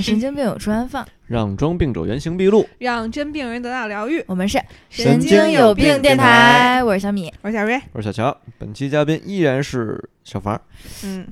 [0.00, 1.06] 让神经病有处安放。
[1.26, 2.66] 让装病者原形毕露。
[2.78, 4.24] 让真病人得到疗愈。
[4.26, 4.58] 我们是
[4.88, 7.30] 神经有病电台我是小米。
[7.42, 10.58] 我是小瑞，我是小乔，本期嘉宾依然是小房。
[11.04, 11.26] 嗯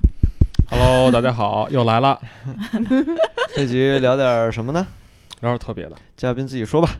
[0.69, 2.21] ，Hello， 大家好，又来了，
[3.57, 4.87] 这集聊点什么呢？
[5.41, 6.91] 聊点特别的，嘉宾自己说吧。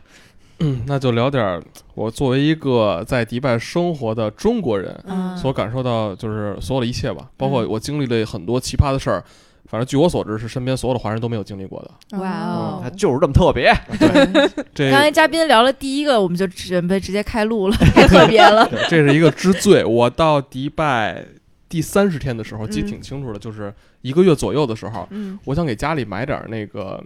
[0.61, 1.63] 嗯，那就聊点儿
[1.93, 9.23] 我作为一个在迪拜生活的中国人嗯所感受到，就是所有的一切吧，包括我经历了很多奇葩的事儿。
[9.69, 12.17] 反正据我所知，是身边所有的华人都没有经历过的。
[12.17, 13.71] 哇哦他就是这么特别。
[14.73, 18.67] 这刚才嘉宾聊了第一个，我们就准备直接开录了， 太特别了。
[18.89, 19.85] 这是一个之最。
[19.85, 21.23] 我到迪拜
[21.69, 26.99] 第三十天的时候，记得挺清楚的，就是一个月左右的时候，嗯我想给家里买点儿那个，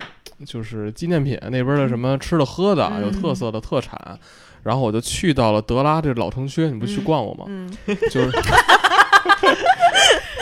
[0.46, 4.18] 就是纪念品那边的什么吃的喝的，嗯有特色的特产。
[4.64, 7.44] 然后我就去到了德拉这老城区，你不去嗯逛过吗？
[7.50, 7.70] 嗯，
[8.10, 8.32] 就是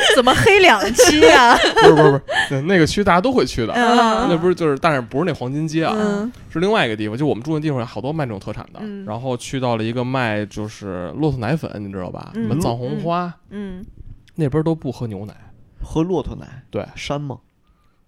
[0.16, 1.56] 怎么黑两期啊？
[1.82, 3.74] 不是不是不是，那个区大家都会去的。
[3.74, 7.18] 嗯那不是就是，但是不是那黄金街啊，嗯是另外一个地方。
[7.18, 8.80] 就我们住的地方，好多卖这种特产的。
[8.82, 12.32] 嗯然后去到了一个卖就是骆驼奶粉，你知道吧？
[12.36, 13.84] 嗯什么藏红花，嗯，
[14.36, 15.34] 那边都不喝牛奶。
[15.84, 17.40] 喝骆驼奶对，膻吗？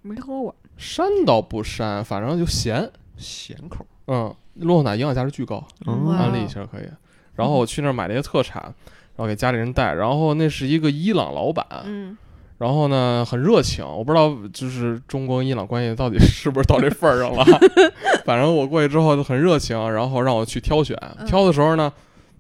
[0.02, 0.56] 没喝过。
[0.80, 2.90] 膻倒不膻，反正就咸。
[3.18, 3.86] 咸口。
[4.08, 6.88] 嗯，骆驼奶营养价值巨高，嗯安利一下可以。
[7.36, 8.74] 然后我去那儿买了一些特产，
[9.16, 9.94] 然后给家里人带。
[9.94, 12.18] 然后那是一个伊朗老板，嗯
[12.60, 17.44] 然后呢很热情，我不知道就是中国跟伊朗关系到底 是不是到这份儿上了。
[18.24, 20.98] 反正我过去之后就很热情，然后让我去挑选。
[21.20, 21.92] 嗯挑的时候呢，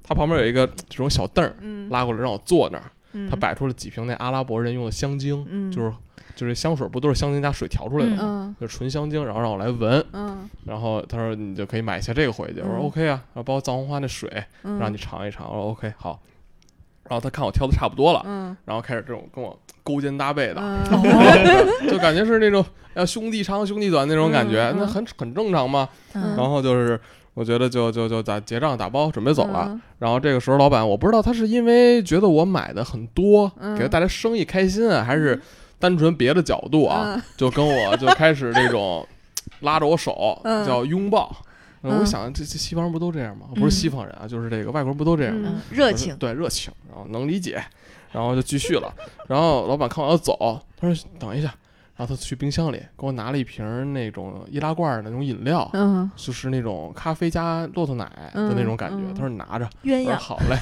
[0.01, 5.91] 他旁边有一个这种小凳儿嗯，拉过来让我坐那儿，嗯他摆出了几瓶那阿拉伯人用的香精，嗯就是
[6.35, 8.17] 就是香水不都是香精加水调出来的吗？
[8.21, 12.61] 嗯就是纯香精，然后让我来闻，嗯然后他说你就可以买一下这个回去。
[12.61, 14.31] 我说嗯 OK 啊，然后包括藏红花那水
[14.63, 15.47] 嗯，让你尝一尝。
[15.49, 16.17] 我说 OK 好。
[17.09, 25.87] 然后他看我挑的差不多了，嗯然后开始这种跟我勾肩搭背的，嗯就感觉是那种要兄弟长兄弟短那种感觉，那很很正常嘛。
[26.13, 26.99] 嗯然后就是
[27.33, 29.67] 我觉得就就就打结账打包准备走了。
[29.69, 35.41] 嗯然后这个时候老板我不知道他是因为觉得我买的很多，嗯给他带来生意开心啊，还是
[35.79, 39.05] 单纯别的角度啊，嗯就跟我就开始这种
[39.61, 41.35] 拉着我手嗯叫拥抱。
[41.83, 43.47] 嗯我想这这西方人不都这样吗？
[43.55, 45.61] 不是西方人啊，就是这个外国人不都这样吗？
[45.69, 47.63] 热情，对热情，然后能理解，
[48.11, 48.93] 然后就继续了。
[49.27, 51.47] 然后老板看我要走，他说等一下，
[51.95, 58.97] 然后他去冰箱里给我拿了一瓶那种易拉罐的那种饮料，嗯就是那种咖啡加骆驼奶的那种感觉。
[58.97, 60.05] 嗯嗯他说你拿着，鸳鸯。
[60.05, 60.57] 我说好嘞。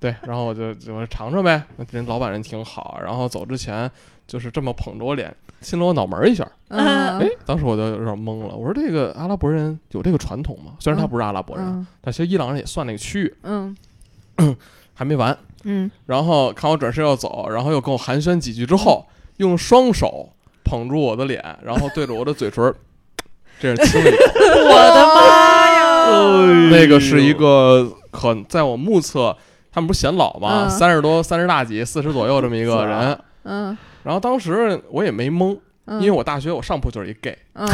[0.00, 1.62] 对，然后我就就尝尝呗。
[1.90, 3.88] 人老板人挺好，然后走之前
[4.26, 6.50] 就是这么捧着我脸，亲了我脑门儿一下。
[6.68, 10.72] 嗯哎，当时我就有点懵了，我说这个阿拉伯人有这个传统吗？
[10.80, 13.36] 虽然他不是阿拉伯人，嗯但其实伊朗人也算那个区域。
[13.42, 13.76] 嗯
[14.94, 19.06] 还没完，嗯然后看我转身要走，然后又跟我寒暄几句之后，
[19.36, 20.30] 用双手
[20.64, 22.74] 捧住我的脸，然后对着我的嘴唇
[23.58, 24.18] 这样亲了一口。
[24.64, 26.70] 我的妈呀！
[26.70, 29.36] 那个是一个可在我目测，
[29.72, 30.64] 他们不是显老吗？
[30.66, 33.18] 嗯三十多、三十大几、四十左右这么一个人。
[33.44, 37.66] 嗯然后当时我也没懵，嗯，因为我大学我上铺就是一 gay，嗯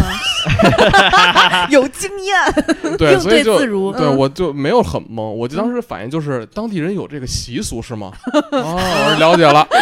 [1.70, 8.10] 有经验，对，所以就自如对嗯我就没有很懵，我就当时反应就是当地人有这个习俗是吗？
[8.52, 9.66] 哦，我说了解了。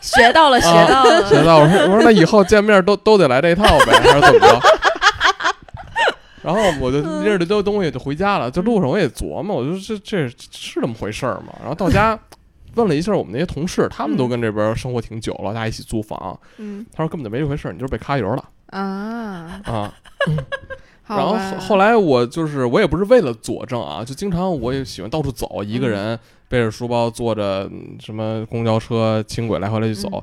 [0.00, 1.26] 学到了，学到了。
[1.28, 4.60] 学到我说我说那以后见面都都得来这一套呗，还是怎么着？
[6.44, 8.50] 然后我就拎着这堆东西就回家了。
[8.50, 11.54] 就路上我也琢磨，我说这这是这么回事儿吗？
[11.60, 12.18] 然后到家
[12.76, 16.38] 问了一下我们那些同事，他们都跟这边生活挺久了，大家一起租房。
[16.58, 19.94] 嗯他说根本就没这回事儿，你就是被揩油了啊，啊。
[21.06, 26.18] 好然后后后来我就是我也不是为了佐证啊，就经常我也喜欢到处走，一个人
[26.48, 30.08] 背着书包坐着嗯什么公交车、轻轨来回来去走。
[30.12, 30.22] 嗯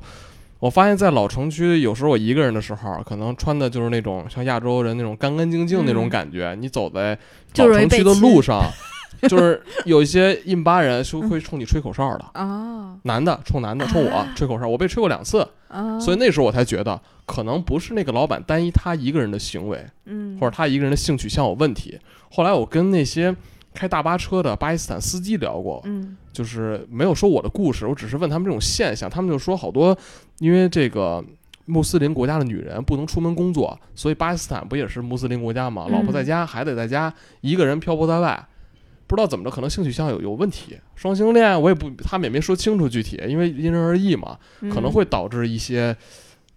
[0.62, 6.08] 我发现，在老城区，有时候我一个人的时候，可能穿的就是那种像亚洲人那种干干净净那种嗯。
[6.08, 6.56] 感觉。
[6.60, 7.18] 你走在
[7.56, 8.62] 老城区的路上，
[9.28, 20.38] 就是有一些印巴人是会冲你吹口哨的，啊男的冲男的冲我吹口哨，我被吹过两次，啊，所以那时候我才觉得，可能不是那个老板单一他一个人的行为，嗯。
[20.38, 21.98] 或者他一个人的性取向有问题。
[22.30, 23.34] 后来我跟那些
[23.74, 29.96] 开大巴车的巴基斯坦司机聊过，嗯就是没有说我的故事，我只是问他们这种现象，他们就说好多
[30.38, 31.24] 因为这个。
[31.64, 35.86] 穆斯林国家的女人不能出门工作，所以巴基斯坦不也是穆斯林国家吗？
[35.88, 38.48] 嗯老婆在家，孩子也在家，一个人漂泊在外，
[39.06, 40.76] 不知道怎么着，可能性取向有有问题。
[40.96, 44.36] 双性恋我也不，他们也没说清楚具体，因为因人而异嘛，
[44.72, 45.96] 可能会导致一些，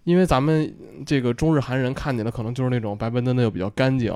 [0.02, 0.74] 因为咱们
[1.06, 4.12] 这个中日韩人看起来可能就是那种白白嫩嫩又比较干净，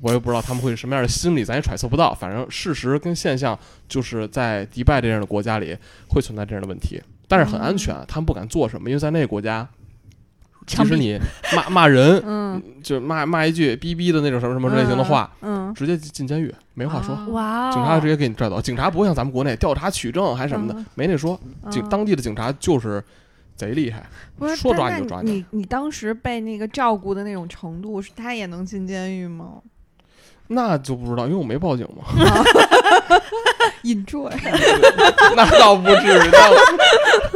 [0.00, 2.14] 我也不知道他们会是什么样的心理，咱也揣测不到。
[2.14, 3.58] 反正事实跟现象
[3.88, 5.76] 就是在迪拜这样的国家里
[6.08, 9.68] 会存在这样的问题，但是很安全，他们不敢做什么，因为在那个国家，
[10.66, 11.18] 其实你
[11.54, 17.14] 骂骂人，嗯，就骂骂一句逼逼的那种什么什么类型的话，嗯，直接进监狱，没话说。
[17.14, 21.38] 啊哇哦，警察直接给你拽走，警察不会像咱们国内调查取证还什么的，嗯没那说。
[21.70, 23.02] 警嗯当地的警察就是
[23.56, 24.06] 贼厉害，
[24.38, 25.44] 不是说抓你就抓你。
[25.50, 29.60] 你当时被那个照顾的那种程度，是他也能进监狱吗
[30.52, 32.04] 那就不知道，因为我没报警嘛。
[33.84, 34.30] enjoy，
[35.34, 36.50] 那倒不至于，那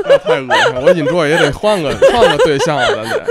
[0.04, 0.80] 那太恶心了。
[0.82, 3.24] 我引桌也得换个换个对象了，咱得。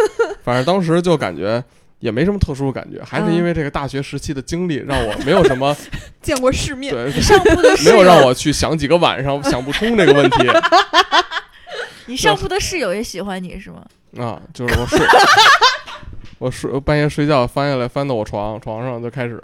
[0.43, 1.63] 反正当时就感觉
[1.99, 5.75] 也没什么特殊的感觉，还是因为这个大学时期的经历，让我没有什么
[6.21, 6.93] 见过世面。
[6.93, 10.47] 对，上铺的室没有友，让我去想几个晚上想不通这个问题
[12.07, 13.83] 你上铺的室友也喜欢你是吗？
[14.17, 14.41] 啊。
[14.53, 14.99] 就是我睡，
[16.43, 19.41] 我睡半夜睡觉翻下来翻到我床床上就开始，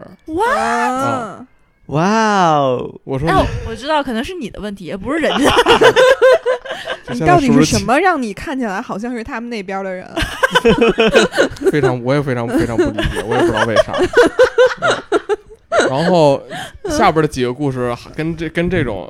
[0.58, 1.48] 啊，
[1.86, 5.50] 哇哦，哎我说你，我知道可能是你的问题，也不是人家。
[7.08, 10.06] 你现在到底是什么让你看起来好像是他们那边的人？
[10.08, 10.14] 啊
[11.72, 13.94] 非常，我也非常非常不理解，我也不知道为啥。
[13.94, 14.08] 嗯
[15.90, 16.44] 然后
[16.90, 19.10] 下边的几个故事跟这跟这种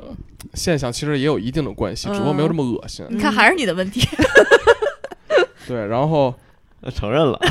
[0.54, 3.04] 现象其实也有一定的关系，只不过没有这么恶心。
[3.10, 4.06] 你看还是你的问题。
[5.66, 6.34] 对，然后呃
[6.88, 7.38] 承认了。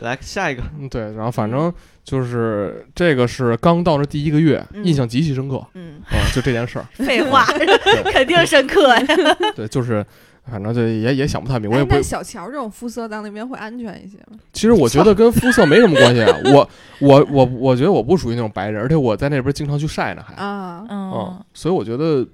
[0.00, 1.72] 来下一个，嗯对，然后反正
[2.04, 6.84] 就是这个是刚到这第一个月，嗯印象极其深刻嗯，啊，就这件事儿。
[6.92, 7.46] 废话，
[8.12, 9.06] 肯定深刻呀。
[9.54, 10.04] 对，就是
[10.50, 14.38] 反正就也也想不太明，我也不哎那小乔这种肤色到那边会安全一些吗？
[14.52, 16.38] 其实我觉得跟肤色没什么关系啊。
[16.52, 16.68] 我
[17.00, 22.30] 我我我觉得我不属于那种白人，而且我在那边经常去晒呢，还啊，嗯嗯，，所以我觉得这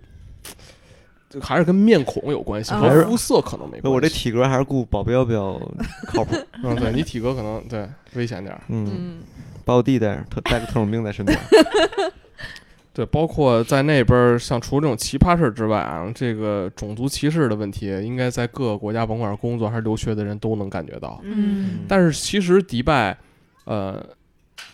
[1.40, 3.88] 还是跟面孔有关系，啊和肤色可能没关系。
[3.88, 5.60] 我这体格还是顾保镖比较
[6.08, 6.36] 靠谱。
[6.62, 8.60] 嗯，对你体格可能对危险点儿。
[8.68, 9.18] 嗯，嗯
[9.64, 11.38] 把我弟带着，特带个特种兵在身边。
[12.94, 21.18] 对，包括在那边儿，像除了这种奇葩事儿之外啊，这个种族歧视的问题，应该在各个国家，甭管是工作还是留学的人都能感觉到。
[21.22, 23.16] 嗯但是其实迪拜，
[23.64, 24.04] 呃，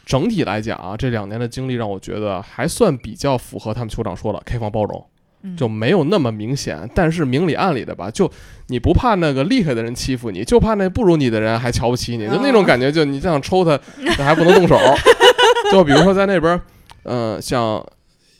[0.04, 5.17] 整体来讲啊，这两年的经历让我觉得还算比较符合他们酋长说的开放包容，嗯
[5.56, 6.88] 就没有那么明显。
[6.94, 8.30] 但是明里暗里的吧，就
[8.68, 13.78] 你不怕那个厉害的人欺负你，就怕那不如你的人还瞧不起你，就那种感觉，就你这样抽他，
[14.16, 14.76] 他 还不能动手。
[15.72, 16.60] 就比如说在那边，
[17.02, 17.84] 呃，像。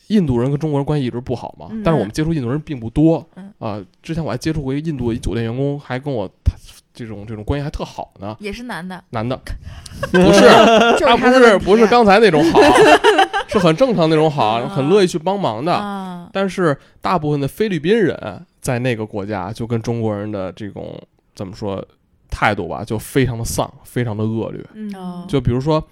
[0.09, 6.57] 印度人跟中国人关系一直不好嘛，嗯但是我们接触印度人并不多嗯啊、之前我还接触过一个印度的一酒店员工，还跟我谈
[6.99, 9.41] 这种这种关系还特好呢，也是男的，男的，
[10.11, 10.41] 不是，
[10.99, 12.59] 就是他不是不是刚才那种好，
[13.47, 14.69] 是很正常那种好，啊。
[14.69, 15.73] 很乐意去帮忙的。
[15.73, 21.01] 啊，但是大部分的菲律宾人在那个国家就跟中国人的这种
[21.37, 21.85] 怎么说
[22.29, 24.65] 态度吧，就非常的丧，非常的恶劣。
[25.29, 25.83] 就比如说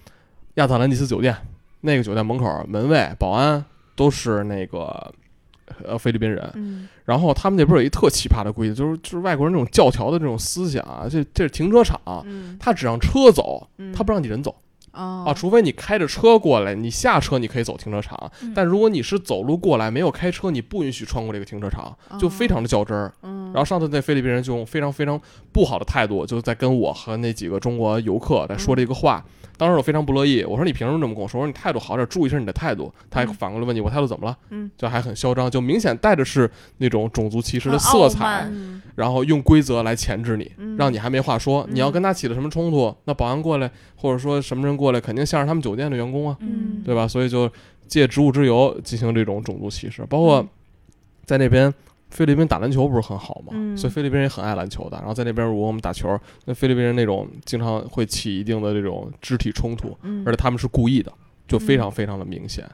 [0.55, 1.37] 亚特兰蒂斯酒店，
[1.83, 3.65] 那个酒店门口门卫、保安
[3.95, 5.13] 都是那个
[5.85, 14.51] 呃菲律宾人，嗯然后他们那边有一特奇葩的规矩，就是就是外国人这种教条的这种思想啊，这这是停车场，嗯他只让车走，嗯他不让你人走。
[14.51, 23.13] 啊啊，除非你开着车过来，你下车你可以走停车场，嗯但如果你是走路过来，没有开车，你不允许穿过这个停车场，就非常的较真儿。
[23.23, 25.21] 嗯，然后上次那菲律宾人就用非常非常
[25.53, 29.25] 不好的态度，就在跟我和那几个中国游客在说这个话。
[29.59, 31.41] 当时我非常不乐意，我说你凭什么这么跟我说？
[31.41, 32.93] 我说你态度好点，注意一下你的态度。
[33.11, 34.37] 他还嗯反过来问你我态度怎么了？
[34.51, 38.47] 嗯，就还很嚣张，就明显带着是那种种族歧视的色彩
[38.95, 41.67] 然后用规则来钳制你，嗯让你还没话说。
[41.71, 47.07] 你要嗯跟他起了什么冲突，那保安过来或者说什么人过来，肯定像是他们酒店的员工啊，嗯，对吧？
[47.07, 47.51] 所以就
[47.87, 50.49] 借职务之由进行这种种族歧视，包括嗯
[51.25, 51.73] 在那边
[52.11, 54.97] 菲律宾打篮球不是很好嘛，嗯所以菲律宾人也很爱篮球的。
[54.99, 61.13] 然后在那边如果我们打球，那菲律宾人那种经常会起一定的这种肢体冲突，嗯而且他们是故意的，
[61.49, 62.65] 就非常非常的明显。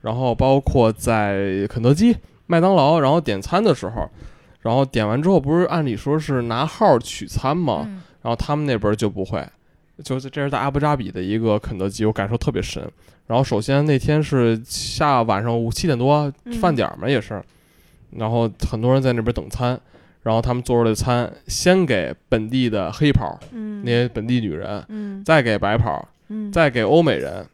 [0.00, 4.08] 然后包括在肯德基、麦当劳，然后点餐的时候，
[4.60, 7.84] 然后点完之后不是按理说是拿号取餐吗？
[7.86, 9.42] 嗯然后他们那边就不会，
[10.02, 12.82] 就是这是在阿布扎比的一个肯德基，我感受特别深。
[13.26, 17.40] 然后首先那天是下晚上五七点多嗯饭点儿嘛，也是，
[18.10, 19.80] 然后很多人在那边等餐，
[20.22, 27.46] 然后他们做出来的餐先给本地的黑袍嗯那些本地女人，嗯再给白袍，嗯再给欧美人，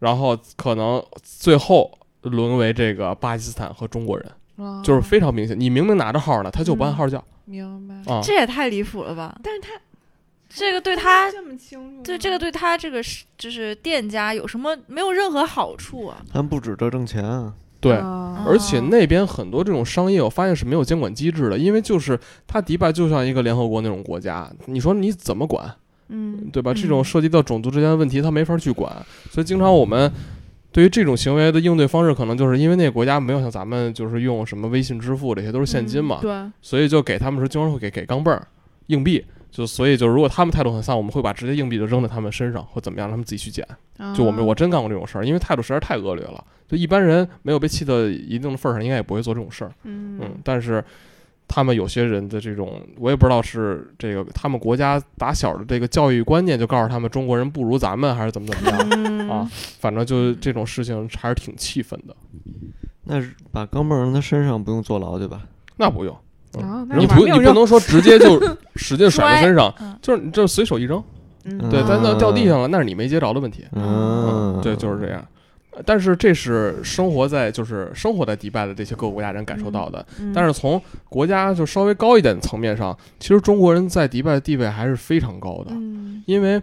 [0.00, 5.58] 然后可能最后沦为这个巴基斯坦和中国人，哦就是非常明显。
[5.58, 8.20] 你明明拿着号呢，他就不按号叫明白，啊。
[8.20, 9.38] 这也太离谱了吧？
[9.44, 9.68] 但是他
[10.54, 16.22] 这个对他，这么清楚，对这个对他这个是就是店家有什么没有任何好处啊？
[16.30, 25.74] 他们不指着挣钱啊，对，啊而且那边很多这种商业，我发现是没有监管机制的，因为就是它迪拜就像一个联合国那种国家，你说你怎么管，
[26.08, 26.72] 嗯对吧？
[26.72, 28.94] 嗯这种涉及到种族之间的问题，他没法去管，
[29.30, 30.12] 所以经常我们
[30.70, 38.46] 对于这种行为的应对方式，可能就是因为那个国家没有像咱们就是用什么微信支付这些都是现金嘛，嗯对，所以就给他们说经常会给给钢镚儿。
[38.88, 39.24] 硬币。
[39.52, 43.64] 就所以就是，如果他们态度很丧，我们会把直接硬币就扔在他们身上，或怎么样，让他们自己去捡。
[44.16, 46.42] 就我们我真干过这种事儿，因为态度实在太恶劣了。
[46.66, 49.70] 就一般人没有被气到一定的份儿上，应该也不会做这种事儿。
[49.84, 50.82] 嗯嗯，但是
[51.46, 59.50] 他们有些人的这种，我也不知道是这个他们国家打小的这个教育观念就告诉他们中国人不如咱们，还是怎么怎么样嗯啊？
[59.78, 62.16] 反正就这种事情还是挺气愤的。
[63.04, 65.42] 那把钢镚儿扔他身上不用坐牢对吧？
[65.76, 66.16] 那不用，
[66.58, 68.40] 嗯，你不你不能说直接就
[68.76, 71.02] 使劲甩在身上嗯，就是你这随手一扔，
[71.44, 71.58] 嗯。
[71.70, 73.64] 对，嗯但那掉地上了，那是你没接着的问题。
[73.72, 75.24] 嗯，对，就是这样。
[75.86, 80.04] 但是这是生活在就是生活在迪拜的这些各个国家人感受到的。
[80.20, 80.32] 嗯。
[80.34, 86.22] 但是从国家就稍微高一点的层面上，其实中国人在迪拜的地位还是非常高的，嗯。
[86.26, 86.60] 因为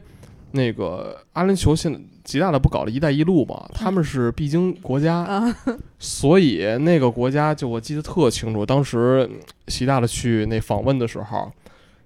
[0.51, 5.56] 那个阿联酋现在极大的不搞了一带一路嘛，他们是必经国家，啊。
[5.98, 11.51] 所以那个国家就我记得特清楚，当时嗯习大大去那访问的时候，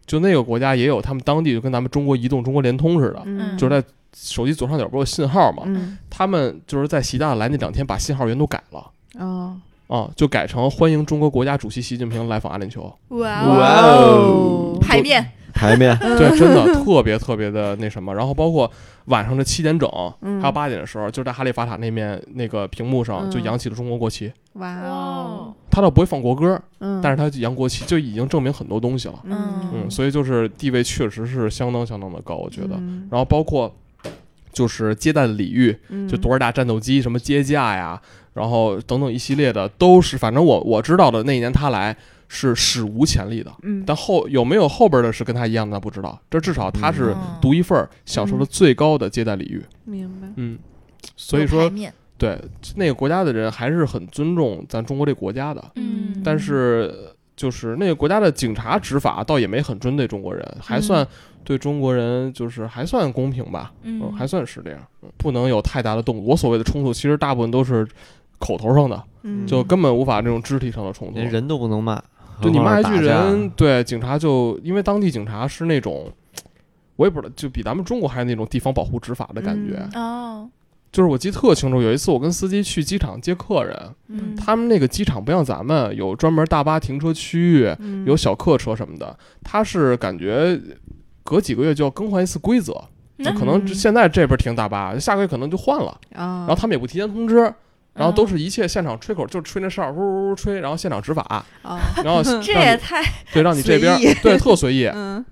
[0.05, 3.57] 就那个国家也有他们当地就跟咱们中国移动、中国联通似的，嗯。
[3.57, 5.97] 就是在手机左上角不是有信号嘛，嗯。
[6.09, 8.91] 他们就是在习大大来那两天把信号源都改了。
[9.19, 9.57] 哦
[9.93, 12.91] 啊，就改成欢迎中国国家主席习近平来访阿联酋。
[13.09, 15.23] 哇哇哦牌面，
[15.53, 18.11] 牌面， 对，真的特别特别的那什么。
[18.15, 18.69] 然后包括
[19.05, 19.87] 晚上的七点整，
[20.21, 24.33] 嗯还有八点的时候，就在哈利法塔那面那个屏幕上就嗯扬起了中国国旗。
[24.53, 29.19] 哇哇哦，他倒不会放国歌，嗯，但是他扬国旗就已经证明很多东西了。
[29.25, 32.69] 嗯嗯，所以就是地位确实是相当相当的高，我觉得。
[32.77, 33.71] 嗯然后包括
[34.51, 38.01] 就是接待的礼遇，嗯就多少架战斗机什么接驾呀，
[38.33, 41.95] 然后等等一系列的，都是反正我我知道的那一年他来
[42.27, 43.51] 是史无前例的。
[43.61, 49.63] 嗯但后有没有后边的是跟他一样的不知道，这至少他是嗯独一份儿，享受了最高的接待礼遇。
[49.83, 50.57] 明白嗯，
[51.15, 51.71] 所以说
[52.17, 52.39] 对
[52.75, 56.93] 那个国家的人还是很尊重咱中国这国家的，嗯但是
[57.35, 61.05] 就是那个国家的警察执法倒也没很针对中国人，还算
[61.43, 66.23] 对中国人就是还算公平吧，嗯还算是这样，嗯不能有太大的动作。
[66.23, 67.85] 我所谓的冲突，其实大部分都是
[68.43, 69.47] 口头上的，嗯。
[69.47, 71.15] 就根本无法这种肢体上的冲突。
[71.15, 72.01] 连人都不能骂，
[72.41, 76.11] 就你骂一句人，对警察就因为当地警察是那种，
[76.97, 79.79] 我也不知道，就比咱们中国还是那种地方保护执法的感觉。
[79.93, 80.03] 嗯。
[80.03, 80.49] 哦，
[80.91, 84.35] 就是我记得特清楚，有一次我跟司机去机场接客人，嗯。
[84.35, 88.05] 他们那个机场不像咱们有专门大巴停车区域，嗯。
[88.05, 90.59] 有小客车什么的，他是感觉
[91.23, 92.73] 隔几个月就要更换一次规则，
[93.19, 97.53] 就嗯可能现在这边停大巴，下个月可能就换了，啊，然后他们也不提前通知。
[97.93, 98.27] 然后都嗯。
[98.27, 101.21] 是一切现场吹口，就吹那哨，呜呜呜吹，然后现场执法，
[101.63, 105.23] 啊，然后 这也太对让你这边对特随意， 嗯。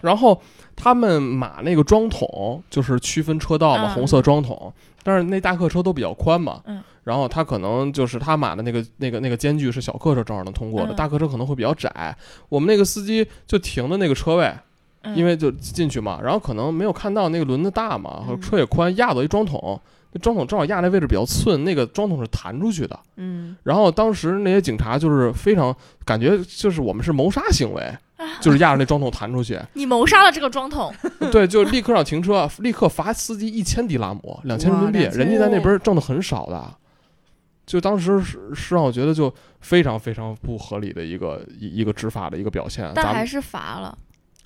[0.00, 0.40] 然后
[0.76, 3.94] 他们码那个桩桶就是区分车道嘛，嗯。
[3.94, 4.72] 红色桩桶，
[5.02, 6.82] 但是那大客车都比较宽嘛，嗯。
[7.04, 12.16] 然后他可能就是他码的那个那个那个间距是小客车正好能通过的，嗯大客车可能会比较窄。
[12.48, 14.54] 我们那个司机就停的那个车位，
[15.02, 15.16] 嗯。
[15.16, 19.80] 因为就进去嘛，然后可能没有看到那个轮子大嘛，然后车也宽，压到一桩桶。
[20.12, 22.98] 那装桶正好压那位置比较寸，那个装桶是弹出去的。
[23.16, 25.74] 嗯然后当时那些警察就是非常
[26.04, 27.82] 感觉就是我们是谋杀行为，
[28.40, 29.60] 就是压着那装桶弹出去。
[29.74, 30.92] 你谋杀了这个装桶，
[31.30, 36.74] 对，就立刻让停车，立刻罚司机一千迪拉姆，两千人民币，人家在那边挣的很少的。
[37.66, 43.98] 就当时是是让我觉得就非常非常不合理的一个一一个执法的一个表现，但还是罚了。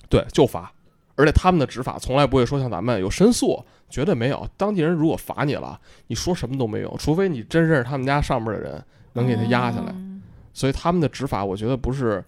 [0.09, 0.69] 对就罚，
[1.15, 4.47] 而且他们的执法从来不会说像咱们有申诉，绝对没有。
[4.57, 9.91] 当地人如果罚你了，你说什么都没有，除非你真认识他们家上面的人能给他压下来。
[9.91, 10.21] 嗯
[10.55, 12.23] 所以他们的执法，我觉得不是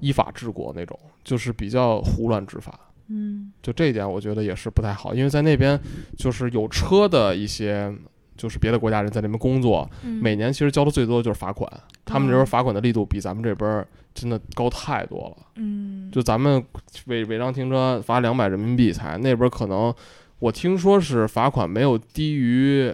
[0.00, 2.72] 依法治国那种，就是比较胡乱执法。
[3.08, 5.78] 嗯就这一点，我觉得也是不太好，因为在那边
[6.16, 7.94] 就是有车的一些，
[8.34, 11.70] 就是别的国家人在那边工作，嗯每年其实交的最多的就是罚款，
[12.06, 15.46] 他们这边罚款的力度比咱们这边真的高太多了。
[15.56, 16.64] 嗯，就咱们
[17.06, 19.94] 违违章停车罚两百人民币才，那边可能
[20.38, 22.92] 我听说是罚款没有低于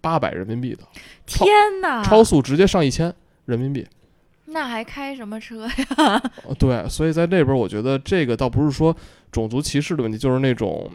[0.00, 0.84] 八百人民币的，
[1.26, 1.48] 天
[1.80, 3.12] 哪，超速直接上一千
[3.46, 3.86] 人民币。
[4.50, 6.22] 那还开什么车呀？
[6.46, 8.96] 呃对，所以在这边，我觉得这个倒不是说
[9.30, 10.90] 种族歧视的问题，就是那种，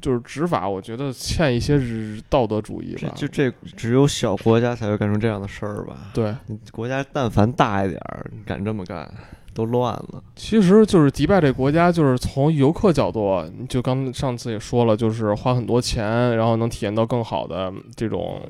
[0.00, 3.12] 就是执法，我觉得欠一些日道德主义吧。
[3.16, 5.96] 这就这只有小国家才会干出这样的事儿吧？
[6.12, 9.10] 对，你国家但凡大一点儿，你敢这么干，
[9.52, 10.22] 都乱了。
[10.36, 18.40] 其实就是迪拜这国家，就是从游客角度，就刚上次也说了，就是花很多钱，然后能体验到更好的这种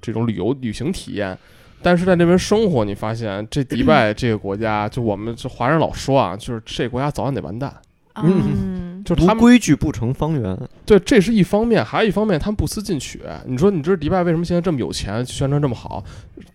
[0.00, 1.36] 这种旅游旅行体验。
[1.80, 7.72] 但是在那边生活，你发现这迪拜这个国家，就我们这华人老说啊，就是这国家早晚得完蛋。
[8.16, 8.32] 嗯，不
[9.14, 10.58] 就是他们规矩不成方圆。
[10.84, 13.22] 对，这是一方面，还有一方面，他们不思进取。
[13.46, 16.04] 你说，你知道迪拜为什么现在这么有钱，宣传这么好？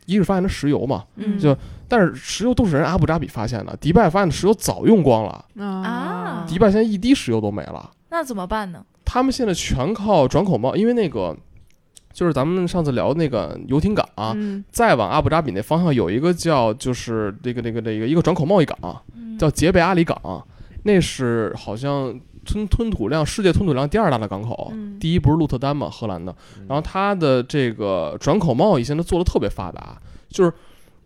[0.06, 1.56] 一是发现它石油嘛，嗯就
[1.88, 7.90] 但是石油都是人阿布扎比发现的，迪拜发现的石油早用光了，啊迪拜现在一滴石油都没了。
[8.10, 8.84] 那怎么办呢？
[9.06, 11.36] 他们现在全靠转口贸，因为那个
[12.12, 18.78] 就是咱们上次聊的那个游艇港、嗯再往阿布扎比那方向有一个叫就是那个那个那个一个转口贸易港，
[19.16, 20.46] 嗯叫杰贝阿里港，
[20.84, 25.00] 那是好像吞吞吐量世界吞吐量第二大的港口，嗯。
[25.00, 26.36] 第一不是鹿特丹嘛，荷兰的，
[26.68, 29.98] 然后它的这个转口贸易现在做的特别发达，
[30.30, 30.54] 就是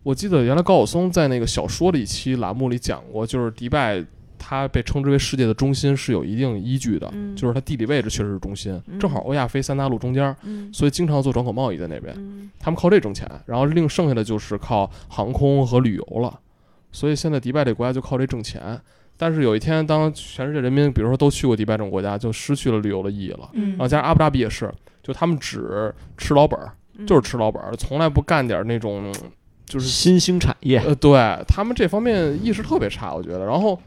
[0.02, 4.04] 我记得原来高晓松在那个小说的一期栏目里讲过，就是迪拜
[4.38, 7.34] 它被称之为世界的中心是有一定依据的，嗯。
[7.34, 8.98] 就是它地理位置确实是中心，嗯。
[8.98, 10.72] 正好欧亚非三大陆中间，嗯。
[10.72, 12.48] 所以经常做转口贸易在那边，嗯。
[12.58, 16.38] 他们靠这挣钱，然后另剩下的就是靠航空和旅游了，
[16.92, 18.80] 所以现在迪拜这国家就靠这挣钱。
[19.20, 23.50] 但是有一天，当全世界人民，比如说都去过迪拜这种国家，就失去了旅游的意义了。
[23.54, 24.72] 嗯然后加上阿布扎比也是，
[25.02, 29.12] 就他们只吃老本儿，嗯就是吃老本儿，从来不干点儿那种，
[29.66, 33.44] 就是新兴产业，呃，对他们这方面意识特别差，我觉得。
[33.44, 33.78] 然后，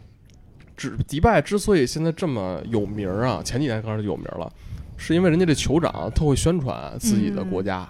[0.75, 4.51] 只迪拜之所以现在这么有名儿啊，前几年刚是有名儿了，
[4.97, 7.89] 是因为人家这酋长特会宣传自己的国家。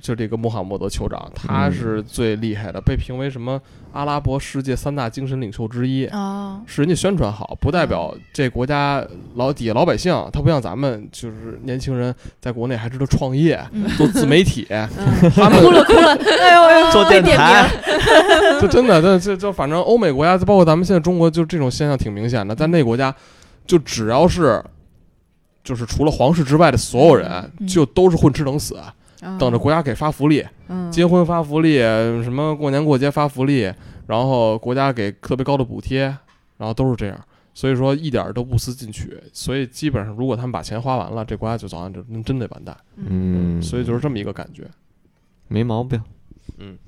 [0.00, 3.60] 就这个穆罕默德酋长，他嗯是最厉害的，被评为什么
[3.92, 6.06] 阿拉伯世界三大精神领袖之一。
[6.06, 13.86] 啊，是人家宣传好，不代表这国家老底下老百姓，他不像咱们，就是年轻人在国内还知道创业、嗯。
[13.96, 14.88] 做自媒体， 嗯。
[15.36, 17.68] 他们哭了哭了，哎呦哎呦，做电台，
[18.60, 22.54] 就真的，这这就反正欧美国家，包括咱们现在中国，就这种现象挺明显的。
[22.54, 23.14] 在那国家，
[23.66, 24.62] 就只要是，
[25.62, 27.28] 就是除了皇室之外的所有人，
[27.60, 27.66] 嗯。
[27.66, 28.92] 就都是混吃等死，嗯
[29.38, 33.72] 等着国家给发福利，嗯结婚发福利，什么过年过节发福利，
[34.06, 36.02] 然后国家给特别高的补贴，
[36.58, 37.18] 然后都是这样。
[37.54, 42.74] 所以说一点儿都不思进取，所以基本上如果他们把钱花完了，这国家就早晚就真得完蛋。
[42.96, 44.64] 嗯，所以就是这么一个感觉。
[45.48, 46.02] 没毛病。
[46.56, 46.78] 嗯，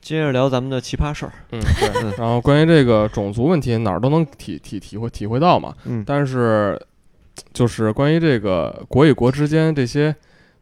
[0.00, 1.32] 接着聊咱们的奇葩事儿。
[1.50, 2.16] 嗯， 对。
[2.16, 5.74] 然后关于这个种族问题，哪儿都能体体体会体会到嘛。
[5.86, 6.80] 嗯，但是，
[7.52, 10.14] 就是关于这个国与国之间这些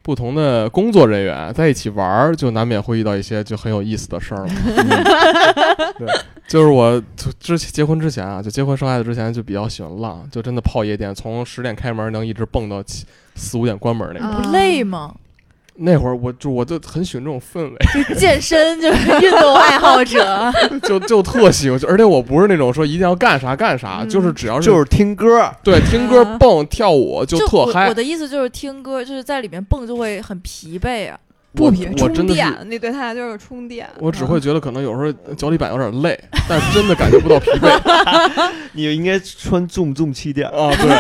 [0.02, 4.52] 不同的工作人员在一起玩儿，就难免会遇到一些就很有意思的事儿了。
[5.98, 6.08] 对，
[6.48, 7.00] 就是我
[7.38, 14.28] 之前结婚之前啊，就结婚生孩子之前就比较喜欢浪，就真的泡夜店，从十点开门能一直蹦到七四五点关门那种。
[14.28, 15.14] 啊不累吗？
[15.84, 17.76] 那会儿我就我就很喜欢这种氛围，
[18.16, 20.52] 健身就是运动爱好者，
[20.84, 27.84] 就就特喜欢，而且我不是那种说一定要干啥干啥，嗯就是只要是就是听歌，对听歌啊蹦跳舞就特嗨。
[27.84, 27.94] 我我。
[27.94, 31.18] 的意思就是听歌，就是在里面蹦就会很疲惫啊。
[31.54, 33.88] 我不比充我真的是电，那对他俩就是充电。
[33.98, 37.80] 我只会觉得可能有时候脚底板有点累，但是真的感觉不到疲惫
[38.72, 40.70] 你应该穿重重气垫啊。
[40.74, 40.90] 对，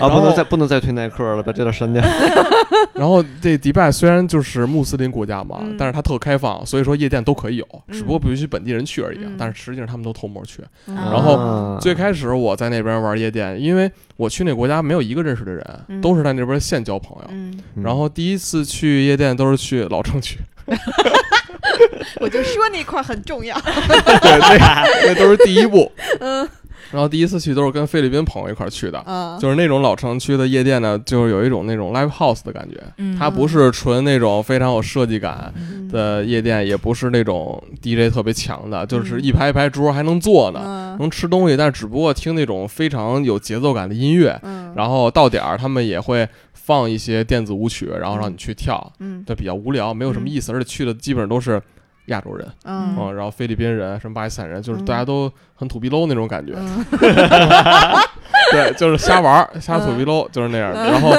[0.00, 2.02] 啊，不能再不能再推耐克了，把这段删掉。
[2.94, 9.18] 然后这迪拜虽然就是穆斯林国家嘛，嗯但是它特开放，所以说夜店都可以有，嗯只不过不允许本地人去而已。
[9.22, 10.62] 嗯但是实际上他们都偷摸去。
[10.86, 17.82] 嗯然后啊最开始我在那边玩夜店，因为我去那国家没有一个认识的人，嗯都是在那边现交朋友。
[17.82, 20.36] 然后第一次去夜店都是去老城区，
[22.20, 23.58] 我就说那块很重要。
[23.64, 25.90] 对，那那都是第一步。
[26.20, 26.46] 嗯
[26.90, 32.80] 然后第一次去都是跟菲律宾朋友一块儿去的，啊，就是那种老城区的夜店呢，就是有一种那种 live house 的感觉。
[32.98, 33.16] 嗯。
[33.18, 35.88] 它不是纯那种非常有设计感嗯。
[35.88, 40.98] 的夜店，也不是那种 DJ 特别强的，就是一排一排桌还能坐呢，嗯。
[40.98, 44.38] 能吃东西，但只不过听那种非常有节奏感的音乐。
[44.42, 49.22] 嗯，然后到点儿他们也会放一些电子舞曲，然后让你去跳，嗯。
[49.26, 51.60] 这比较无聊，没有什么意思，而且去的基本上都是
[52.06, 56.84] 亚洲人，嗯嗯，然后菲律宾人、什么巴基斯坦人，就是嗯大家都很土逼 low 那种感觉，嗯
[58.52, 60.84] 对，就是瞎玩儿、瞎土逼 low，就是那样的。
[60.90, 61.12] 然后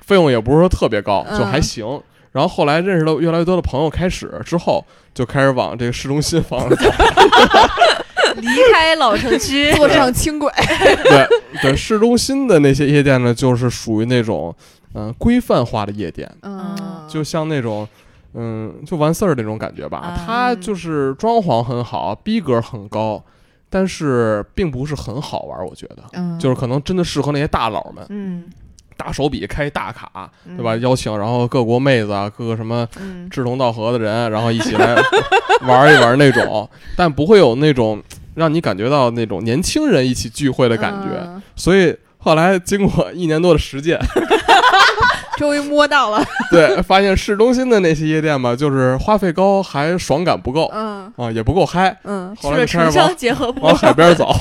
[0.00, 2.00] 费用也不是说特别高，就还行。
[2.32, 6.76] 然后后来认识了越来越多的朋友，开始之后就开始往这个市中心方向走。
[8.36, 10.52] 离开老城区， 坐上轻轨。
[11.04, 11.26] 对
[11.62, 14.54] 对，市中心的那些夜店呢，就是属于那种
[14.94, 17.88] 嗯、规范化的夜店，嗯，就像那种。
[18.36, 19.98] 嗯，就完事儿那种感觉吧。
[19.98, 23.22] 啊它就是装潢很好，逼格很高，
[23.70, 25.66] 但是并不是很好玩。
[25.66, 28.44] 我觉得，嗯就是可能真的适合那些大佬们，嗯
[28.98, 30.76] 大手笔开大卡，嗯对吧？
[30.76, 34.94] 邀请然后各国妹子啊，各个什么嗯志同道合的人，然后一起来
[35.66, 38.02] 玩一玩那种，但不会有那种
[38.34, 41.08] 让你感觉到那种年轻人一起聚会的感觉。
[41.22, 43.98] 嗯所以后来经过一年多的实践，
[45.38, 46.24] 终于摸到了。
[46.50, 51.96] 对，发现市中心的那些夜店吧，就是花费高还爽感不够嗯啊，也不够嗨。
[52.04, 54.32] 嗯后去开始往城乡结合部往，海边走，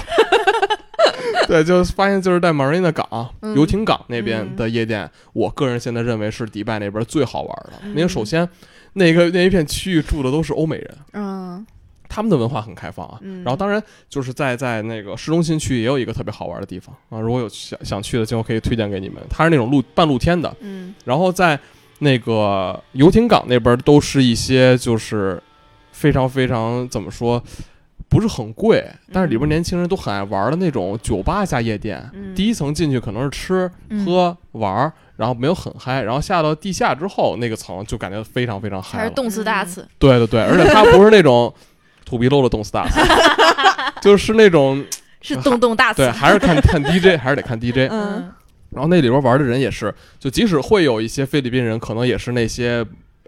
[1.48, 8.48] 对，就发现就是在 Marina 港、嗯游艇港那边嗯的夜店，我个人现在认为是迪拜那边最好玩的，嗯因为首先
[8.94, 11.66] 那个那一片区域住的都是欧美人，嗯
[12.16, 13.18] 他们的文化很开放啊。
[13.22, 19.22] 嗯然后当然就是在在那个市中心区也有一个特别好玩的地方啊，如果有想想去的，今后可以推荐给你们。
[19.30, 21.60] 它是那种露半露天的，嗯然后在
[22.00, 25.42] 那个游艇港那边都是一些就是
[25.92, 27.44] 非常非常怎么说，
[28.08, 32.10] 不是很贵，但是里边嗯年轻人都很爱玩的那种酒吧加夜店。
[32.14, 39.04] 嗯第一层进去可能是吃嗯喝玩儿，然后没有很嗨，然后下到地下之后那个层就感觉非常非常嗨了。
[39.04, 41.54] 还是动次打次，对对对，而且它不是那种
[42.16, 42.98] 土鼻漏的动次打次，
[44.02, 44.82] 就是那种
[45.22, 46.12] 是动动大词对，。
[46.12, 47.90] 还是看看 DJ，还是得看 DJ。
[47.92, 48.32] 嗯
[48.72, 52.86] 然后那里边玩的人也是，就即使会有一些菲律宾人，可能也是那些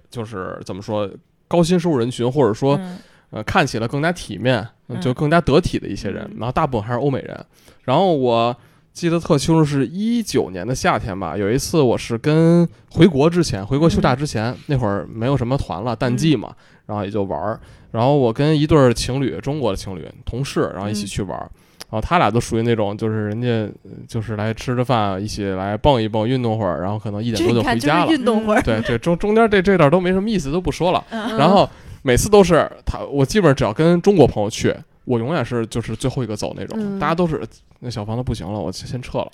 [0.09, 1.09] 就是怎么说
[1.47, 2.97] 高薪收入人群，或者说嗯
[3.31, 6.23] 呃看起来更加体面，嗯就更加得体的一些人。
[6.31, 7.45] 嗯然后大部分还是欧美人。
[7.83, 8.55] 然后我
[8.97, 16.51] 记得特清楚，是一九年的夏天吧，有一次我是跟回国之前，回国休假之前，那会儿没有什么团了，淡季嘛，
[16.87, 17.59] 然后也就玩儿。
[17.91, 21.47] 然后我跟一对儿情侣，中国的情侣同事，然后一起去玩儿。
[21.91, 23.47] 然后他俩都属于那种，就是人家
[23.83, 28.11] 呃就是来吃着饭，一起来蹦一蹦，运动会儿，然后可能一点多就回家了。
[28.11, 28.61] 运动会儿。
[28.63, 31.05] 对对，中中间这这段都没什么意思，都不说了。
[31.11, 31.69] 嗯然后
[32.01, 37.39] 每次都是他，我基本上只要跟中国朋友去，我永远是就是最后一个走那种，嗯大家都是
[37.79, 39.31] 那小房子不行了，我先撤了，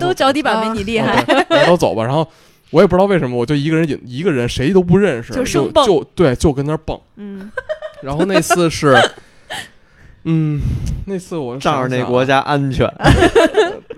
[0.00, 1.22] 都脚底板没你厉害。
[1.66, 2.04] 都走吧。
[2.04, 2.26] 然后
[2.70, 6.98] 我也不知道为什么，我就一个人引一个人，谁都不认识，就就就对，就跟那儿蹦。
[7.16, 7.50] 嗯
[8.02, 8.94] 然后那次是，
[10.24, 10.60] 嗯，
[11.06, 12.90] 那次我仗着那国家安全，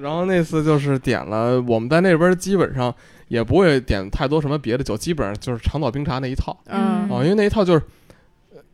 [0.01, 2.95] 然后那次就是点了，我们在那边基本上
[3.29, 7.83] 也不会点太多什么别的酒，基本上就是长岛冰茶那一套嗯啊，因为那一套就是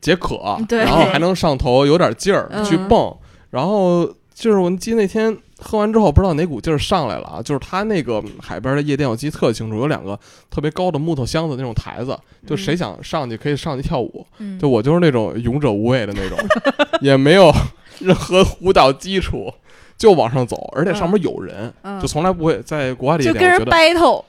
[0.00, 3.14] 解渴，然后还能上头，有点劲儿嗯去蹦。
[3.50, 4.10] 然后
[4.42, 10.18] 就是我记得那天喝完之后，不知道哪股劲儿上来了啊，就是他那个海边的夜店，我记得特清楚，有两个
[10.50, 14.26] 特别高的木头箱子那种台子，就谁想上去可以上去跳舞。
[14.38, 16.36] 嗯就我就是那种勇者无畏的那种，
[17.00, 17.54] 也没有
[18.00, 19.54] 任何舞蹈基础，
[19.96, 24.24] 就往上走，而且上面有人，嗯就从来不会在国外的夜就跟人 battle，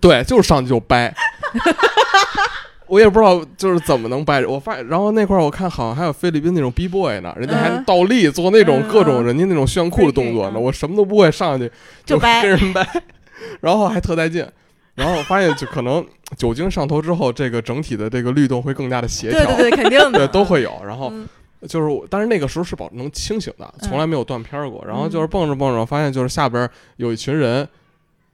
[0.00, 1.14] 对，就是上去就掰。
[2.92, 11.72] 我也不知道就是怎么能掰，我发现，然后那块儿我看好像还有菲律宾那种 B boy 呢，人家还嗯倒立做那种嗯各种嗯人家那种炫酷的动作呢我什么都不会，上去
[12.04, 12.86] 就掰跟人掰，
[13.62, 14.46] 然后还特带劲。
[14.94, 16.04] 然后我发现就可能
[16.36, 20.28] 酒精上头之后，这个整体的这个律动会更加的协调，对对对，肯定对。
[20.28, 20.70] 都会有。
[20.86, 21.26] 然后嗯
[21.66, 24.84] 就是，但是那个时候是保能清醒的，嗯从来没有断片儿过。
[24.86, 27.66] 然后就是蹦着蹦着，发现就是下边有一群人，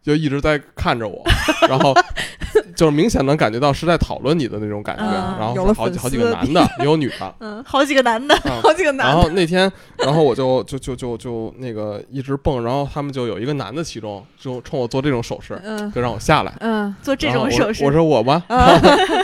[0.09, 1.23] 就一直在看着我，
[1.69, 1.95] 然后
[2.75, 5.05] 就是明显能感觉到是在讨论你的那种感觉。
[5.05, 7.35] 嗯然后好几好几个男的，也有女的。
[7.41, 16.53] 嗯，好几个男的，啊好几个男的然，后那天，然后我就就就就就那个一直蹦，然后他们就有一个男的，其中就冲我做这种手势，嗯就让我下来。
[16.61, 17.85] 嗯做这种手势。
[17.85, 18.43] 我说我吗？
[18.49, 18.79] 啊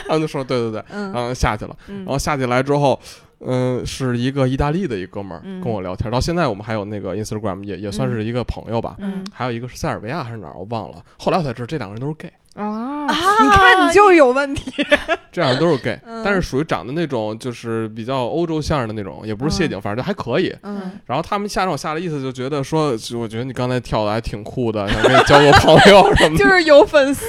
[0.07, 1.75] 他们就说对对对，嗯然后下去了。
[1.89, 3.01] 嗯然后下起来之后，
[3.41, 5.61] 嗯、是一个意大利的一哥们儿嗯。
[5.61, 8.97] 跟我聊天，到现在我们还有那个 Instagram 也也算是一个朋友吧。
[8.99, 9.25] 嗯。
[9.33, 10.97] 还有一个是塞尔维亚还是哪儿，我忘了。
[11.19, 14.71] 后来我才知道这两个人都是 gay，啊，啊你看你就有问题，
[15.33, 16.23] 这两个人都是 gay， 嗯。
[16.25, 20.55] 但是属于长得那种就是比较欧洲相声的那种，也不是谢顶，反正就还可以。
[20.63, 20.93] 嗯。
[21.07, 26.39] 然后他们下让我下的意思就觉得说，我觉得你刚才跳的还挺酷的，想跟你交个朋友什么的。
[26.43, 27.27] 就是有粉丝，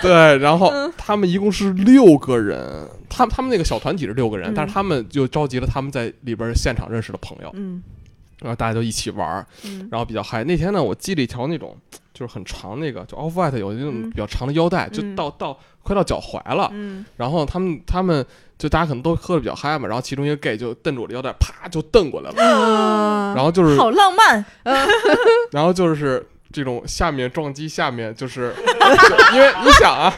[0.00, 0.92] 对，然后嗯。
[0.96, 7.82] 他们一共是六个人，他们他们那个小团体是六个人，嗯但是他们就召集了他们在里边现场认识的朋友，嗯。
[8.40, 9.46] 然后大家就一起玩
[9.88, 10.42] 然后比较嗨。
[10.42, 11.76] 那天呢，我系了一条那种
[12.12, 14.10] 就是很长那个，就 off white 有那种嗯。
[14.10, 15.14] 比较长的腰带，就嗯。
[15.14, 16.68] 到到快到脚踝了。
[16.72, 17.04] 嗯。
[17.16, 18.26] 然后他们他们
[18.58, 23.76] 就大家可能都喝的比较嗨嘛，然后其中一个 gay 就瞪着我的腰带，啪就瞪过来了，啊，然后就是。
[23.76, 24.44] 好浪漫，
[25.52, 28.52] 然后就是这种下面撞击下面，就是
[29.34, 30.12] 因为你想啊，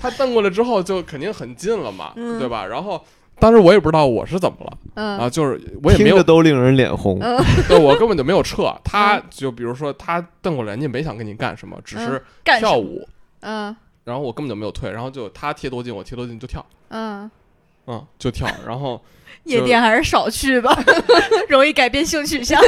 [0.00, 2.38] 他瞪过来之后就肯定很近了嘛，嗯。
[2.38, 2.64] 对吧？
[2.64, 3.04] 然后
[3.38, 5.18] 当时我也不知道我是怎么了嗯。
[5.18, 7.18] 啊，就是我也没听有着都令人脸红。
[7.20, 7.38] 嗯。
[7.68, 12.22] 对我根本就没有撤，他就比如说他瞪过来，人家没想跟你干什么，只是？
[12.44, 13.06] 跳舞，
[13.40, 13.74] 嗯。
[14.04, 17.30] 然后我根本就没有退，然后就他贴多近我贴多近就跳，嗯。
[17.86, 19.00] 嗯，就跳，然后
[19.44, 20.76] 夜店还是少去吧，
[21.48, 22.60] 容易改变性取向。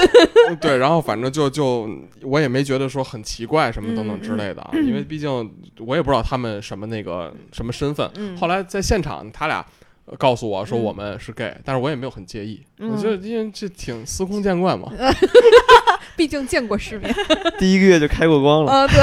[0.48, 1.88] 嗯对，然后反正就就
[2.22, 5.31] 我也没觉得说很奇怪什么等等之类的啊，因为毕竟
[5.79, 8.09] 我也不知道他们什么那个什么身份。
[8.16, 9.64] 嗯后来在现场，他俩
[10.07, 14.90] 呃告诉我说嗯我们是 gay，、但是我也没有很介意，嗯我觉得因为这挺司空见惯嘛。
[16.16, 17.14] 毕竟见过世面，
[17.59, 18.96] 第一个月就开过光了，啊对，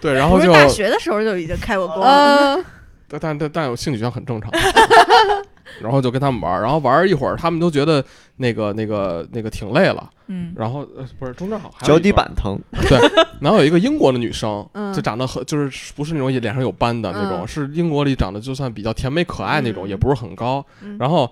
[0.00, 2.56] 对，然后就大学的时候就已经开过光了。
[2.56, 2.64] 嗯
[3.10, 4.50] 但但但但我性取向很正常。
[5.82, 8.04] 然后就跟他们玩儿，然后玩儿一会儿，他们都觉得
[8.36, 12.98] 那个那个那个挺累了，嗯然后呃不是中正好还脚底板疼，对
[13.40, 20.64] 然后有一个英国的女生，嗯就长得很就是不是那种脸上有斑的那种，嗯是英国里长得就算比较甜美可爱那种，嗯也不是很高。
[20.82, 21.30] 嗯然后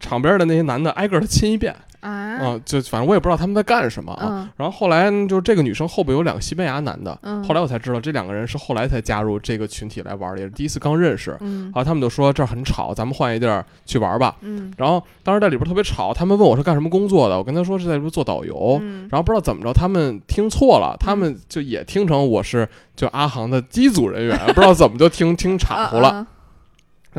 [0.00, 4.26] 场边的那些男的挨个的亲一遍，啊，啊，就反正我也不知道他们在干什么啊。
[4.30, 11.36] 嗯然后后来就是这个女生后边有两个西班牙男的，嗯后来我才知道这两个人是后来才加入这个群体来玩的，也是第一次刚认识。
[11.40, 14.36] 嗯然后他们就说这儿很吵，咱们换一地儿去玩吧。
[14.40, 18.78] 嗯然后当时在里边特别吵，他们问我是干什么工作的，我跟他说是在里边做导游。
[18.82, 26.08] 嗯然后不知道怎么着，他们听错了，他们就也听成我是就阿航的机组人员，不知道怎么就听听岔糊了。
[26.08, 26.26] 啊啊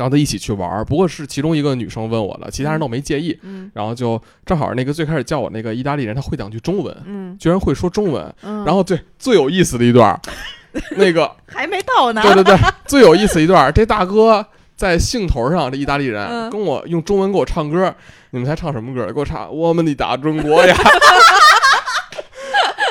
[0.00, 3.38] 然后他一起去玩儿，不过是其中一个女生问我了，其他人都没介意。
[3.42, 8.34] 嗯然后就正好那个最开始叫我那个意大利人，他会两句中文，嗯居然会说中文。
[8.42, 10.18] 嗯，然后最最有意思的一段，
[10.96, 12.22] 那个还没到呢。
[12.22, 12.56] 对对对，
[12.88, 17.94] 最有意思一段，这大哥在兴头上，这意大利人、嗯跟我用中文给我唱歌，
[18.30, 19.12] 你们猜唱什么歌？
[19.12, 20.74] 给我唱《我们的大中国》呀。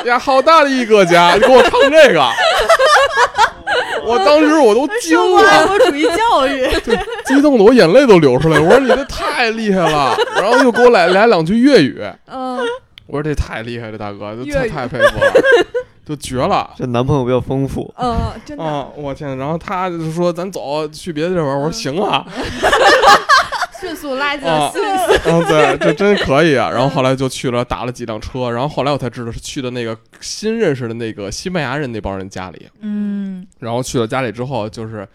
[0.06, 1.34] 呀，好大的一个家！
[1.34, 2.24] 你给我唱这个，
[4.10, 6.68] 我当时我都惊了爱了，国主义教育，
[7.26, 8.60] 激动的我眼泪都流出来。
[8.60, 12.60] 我说你这太厉害了， 然后又给我来来两句粤语，嗯
[13.08, 15.34] 我说这太厉害了，大哥，这太太佩服了，
[16.08, 16.70] 就绝了。
[16.78, 18.86] 这男朋友比较丰富，嗯，真的，啊！
[18.96, 19.36] 我天！
[19.36, 22.24] 然后他就说：“咱走，去别的地方玩。”我说：“行啊。
[23.80, 26.70] 迅速拉近啊了心理嗯，对，这真可以啊。
[26.70, 28.52] 然后后来就去了，打了几辆车。
[28.52, 32.68] 然后后来我才知道是去的那个新认识的那个西班牙人那帮人家里。
[32.82, 35.08] 嗯然后去了家里之后，就是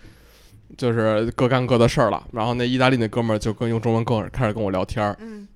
[0.76, 2.22] 就是各干各的事儿了。
[2.32, 5.16] 然后那意大利那哥们儿就跟用中文跟我开始跟我聊天儿。
[5.20, 5.46] 嗯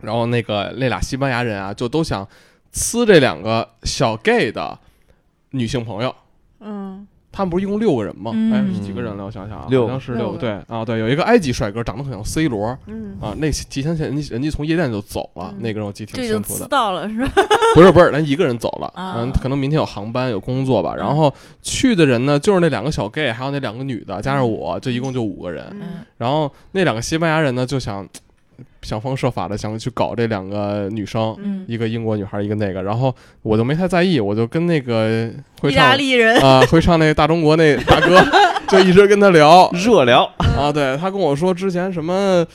[0.00, 2.26] 然后那个那俩西班牙人啊，就都想
[2.72, 4.78] 呲这两个小 gay 的
[5.50, 6.14] 女性朋友。
[6.60, 7.06] 嗯
[7.36, 8.30] 他们不是一共六个人吗？
[8.34, 9.26] 嗯哎，是几个人了？
[9.26, 10.38] 我想想啊，六好像是六个。
[10.38, 13.34] 对啊，对，有一个埃及帅哥，长得很像 C 罗嗯啊。
[13.36, 16.66] 那提前前人家人家从夜店就走了，嗯那个人我记得挺清楚的。
[16.68, 17.32] 到了是吧？
[17.76, 18.90] 不是不是，人一个人走了，
[19.38, 20.94] 可能明天有航班有工作吧。
[20.96, 25.62] 然后去的人呢，就是那两个小 gay，还有那两个女的，加上我，就一共就五个人。
[25.72, 28.06] 嗯然后那两个西班牙人呢，就想
[28.82, 32.82] 想方设法的想去搞这两个女生，嗯，一个英国女孩，一个那个。
[32.82, 38.18] 然后我就没太在意，我就跟那个会意大唱利人，啊会唱那个大中国那大哥，
[38.68, 40.72] 就一直跟他聊热聊，啊。
[40.72, 42.46] 对他跟我说之前什么。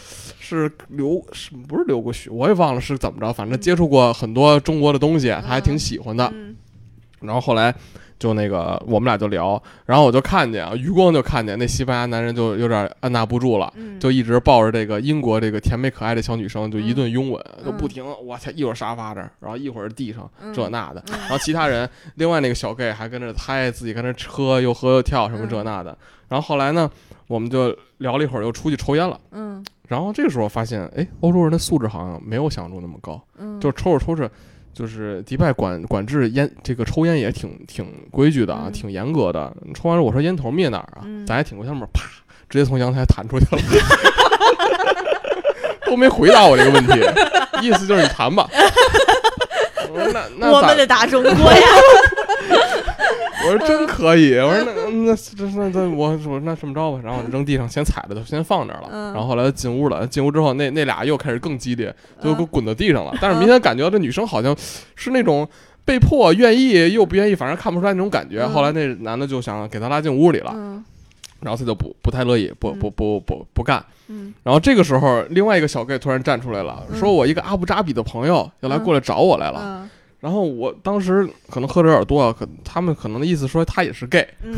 [0.44, 2.30] 是留是不是留过学？
[2.30, 6.30] 我也忘了是怎么着，反正接触过很多中国的东西，他还挺喜欢的。
[6.34, 6.54] 嗯
[7.22, 7.74] 然后后来
[8.22, 14.00] 就那个我们俩就聊，然后我就看见啊，余光就看见那西班牙男人就有点按捺不住了，嗯。
[14.00, 20.54] 就一直抱着这个英国这个甜美可爱的小女生就一顿拥吻，嗯就不停，我操，一会儿沙发这儿，然后一会儿地上嗯。
[20.54, 21.18] 这那的，嗯。
[21.22, 25.98] 然后其他人另外那个小 gay 还跟着嗨，自己跟着车又喝又跳什么这那的，
[26.30, 26.88] 然后后来呢，
[27.26, 29.20] 我们就聊了一会儿，又出去抽烟了。
[29.32, 29.66] 嗯。
[29.88, 34.30] 然后这个时候发现，哎，欧洲人的素质好像没有想象中那么高，嗯，就抽着抽着，
[34.74, 39.52] 就是迪拜管管制烟这个抽烟也挺挺规矩的啊，嗯挺严格的。
[39.74, 41.02] 抽完了我说烟头灭哪儿啊？
[41.06, 42.04] 嗯咱还挺过下面，啪，
[42.50, 43.62] 直接从阳台弹出去了，
[45.86, 47.00] 都没回答我这个问题，
[47.62, 48.50] 意思就是你弹吧。
[49.94, 51.60] 我说那那咋我们得打中国呀，
[53.46, 58.90] 我说真可以，我说那那这那那我说那这么着吧，然后我扔地上先踩着它，先放那儿了。
[58.92, 63.14] 嗯然后后来进屋了，进屋之后那那俩又开始更激烈，就给滚到地上了。
[63.22, 64.56] 但是明显感觉到这女生好像
[64.96, 65.48] 是那种
[65.84, 68.42] 被迫愿意又不愿意，反正看不出来那种感觉。
[68.44, 70.84] 嗯后来那男的就想给她拉进屋里了，嗯
[71.42, 73.84] 然后他就不不太乐意，不不不不不干。
[74.10, 79.90] 嗯然后这个时候，另外一个小 gay 突然站出来了，嗯说我一个阿布扎比的朋友要来过来找我来了。
[80.22, 84.54] 嗯然后我当时可能喝的有点多啊，可他们可能的意思说他也是 gay，嗯。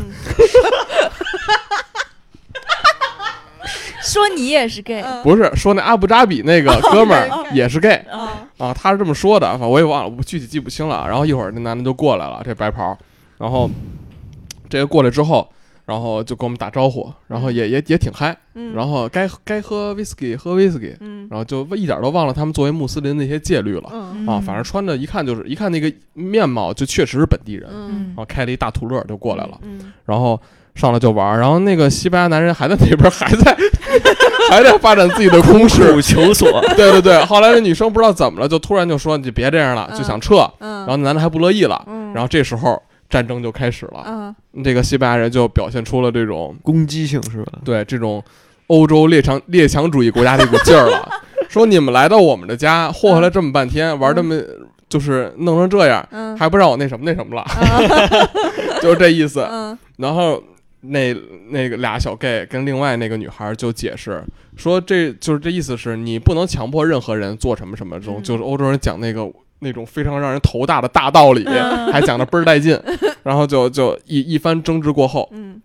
[4.02, 5.22] 说你也是 gay，嗯。
[5.22, 11.06] 不是说那阿布扎比那个哥们哦儿也是 gay 啊，啊，他是这么说的，反正我也忘了，我具体记不清了。
[11.08, 12.96] 然后一会儿那男的就过来了，这白袍，
[13.38, 13.70] 然后
[14.68, 15.50] 这个过来之后，
[15.86, 21.26] 然后就跟我们打招呼，然后也也也挺嗨，嗯，然后该该喝 whisky 喝 whisky，嗯。
[21.30, 27.70] 然后就一点都忘了他们作为穆斯林那些戒律了嗯啊，反正穿着一看就是一看那个面貌就确实是本地人，
[28.08, 29.58] 然后开了一大途乐就过来了。
[29.62, 30.40] 嗯然后
[30.74, 33.56] 上来就玩儿，然后那个西班牙男人还在那边还在
[34.50, 37.24] 还在发展自己的攻势苦，求索，对对对。
[37.24, 42.12] 后来那女生不知道怎么了，就突然就说你别这样了，嗯就想撤，嗯，然后那男的还不乐意了，嗯。
[42.12, 42.80] 然后这时候
[43.14, 44.64] 战争就开始了，嗯。
[44.64, 47.52] 这个西班牙人就表现出了这种攻击性是吧？
[47.64, 48.20] 对这种
[48.66, 51.08] 欧洲列强列强主义国家的一股劲儿了，
[51.48, 54.34] 说你们来到我们的家祸害了这么半天，玩这么
[54.88, 56.36] 就是弄成这样，嗯。
[56.36, 58.82] 还不让我那什么那什么了，嗯。
[58.82, 59.46] 就是这意思。
[59.48, 59.78] 嗯。
[59.98, 60.42] 然后
[60.80, 61.14] 那
[61.50, 64.22] 那个俩小 gay 跟另外那个女孩就解释
[64.56, 68.22] 说，这就是这意思是你不能强迫任何人做什么什么，这种、嗯。
[68.22, 69.24] 就是欧洲人讲那个
[69.60, 72.78] 那种非常让人头大的大道理，嗯还讲的倍儿带劲。
[73.22, 75.60] 然后就就一一番争执过后，嗯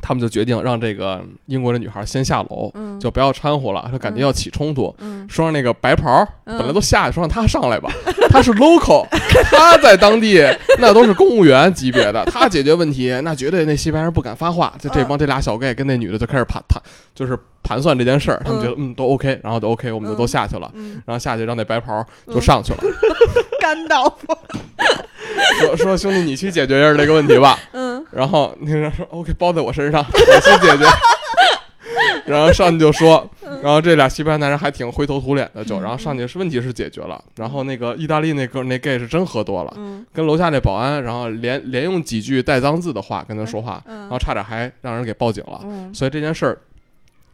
[0.00, 2.98] 他们就决定让这个英国的女孩先下楼，嗯。
[2.98, 4.94] 就不要掺和了，说感觉要起冲突。
[4.98, 5.26] 嗯。
[5.28, 7.90] 说让那个白袍本来都下去，说让他上来吧，
[8.30, 9.06] 他是 local，
[9.50, 10.42] 他在当地
[10.78, 14.72] 那都是公务员级别的，他解决问题那绝对那西班牙人不敢发话。
[14.80, 16.82] 就这帮这俩小 gay 跟那女的就开始盘谈，
[17.14, 20.70] 就是盘算这件事儿，他们觉得嗯都 OK，然后就 OK，我们就都下去了。
[20.74, 22.78] 嗯，然后下去让那白袍儿就上去了，
[23.60, 24.36] 干倒不，
[25.60, 27.58] 说说兄弟你去解决一下这个问题吧。
[27.72, 30.84] 嗯然后那个人说 OK 包在我身上，我去解决。
[32.26, 33.28] 然后上去就说，
[33.62, 45.60] 然后这俩西班牙男人还挺灰头土脸的，就然后上去是问题是解决了，然后那个意大利那哥那 gay 是真喝多了，嗯跟楼下那保安，然后连连用几句带脏字的话跟他说话，嗯然后差点还让人给报警了。
[45.64, 46.58] 嗯所以这件事儿，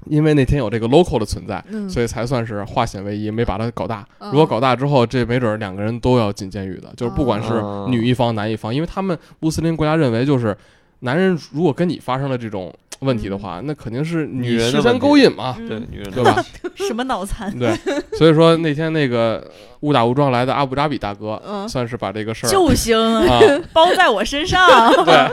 [0.07, 1.89] 因为那天有这个 local 的存在，嗯。
[1.89, 4.07] 所以才算是化险为夷，没把它搞大。
[4.19, 4.31] 嗯。
[4.31, 10.57] 如果搞大之后，这没准儿两个人都要进监狱的，就是不管是哦女一方男一方，因为他们穆斯林国家认为，就是
[11.01, 15.69] 男人如果跟你发生了这种问题的话，那肯定是女人先勾引嘛，嗯。
[15.69, 16.43] 对，女人对吧？
[16.77, 17.53] 什么脑残？
[17.59, 17.75] 对，
[18.17, 19.47] 所以说那天那个
[19.81, 21.69] 误打误撞来的阿布扎比大哥，嗯。
[21.69, 23.41] 算是把这个事儿救星啊，
[23.73, 24.67] 包在我身上。
[25.05, 25.31] 对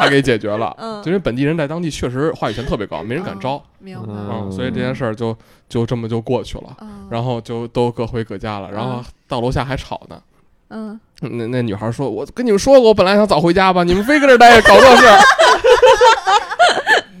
[0.00, 0.74] 他给解决了。
[0.78, 5.36] 嗯因为本地人在当地确实话语权特别高，没人敢招明白嗯啊，所以这件事儿就
[5.68, 6.76] 就这么就过去了。
[6.80, 10.20] 嗯然后就都各回各家了，然后嗯到楼下还吵呢。
[10.68, 15.18] 嗯那那女孩说：“我跟你们说过，我本来想早回家吧，你们非跟这儿待着，搞这事儿。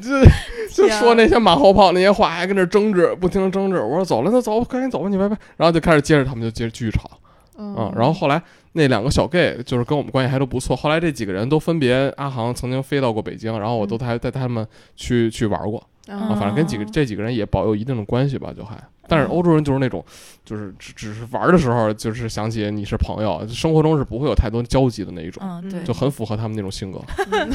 [0.00, 3.78] 就就说那些马后炮那些话，还跟这儿争执，不停的争执。
[3.80, 5.36] 我说走了，那走，赶紧走吧，你拜拜。
[5.56, 7.10] 然后就开始接着他们就接着继续吵
[7.58, 8.40] 嗯啊、然后后来
[8.72, 10.76] 那两个小 gay 就是跟我们关系还都不错。
[10.76, 15.78] 后来这几个人都分别，阿航曾经飞到过北京，然后我都还带他们去去玩过
[16.08, 18.76] 啊，嗯反正跟几个这几个人也保有一定的关系吧，就还。
[19.08, 20.04] 但是欧洲人就是那种，
[20.44, 27.00] 就是只只是玩的时候，就是想起你是朋友，生活中是不会有太多交集的那一种，嗯，对，就很符合他们那种性格。
[27.32, 27.50] 嗯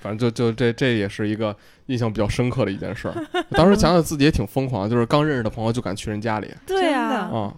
[0.00, 1.54] 反正就就这这也是一个
[1.86, 3.44] 印象比较深刻的一件事儿。
[3.50, 7.52] 当时想想自己也挺疯狂，就是刚认识的朋友就敢去人家里对呀、啊，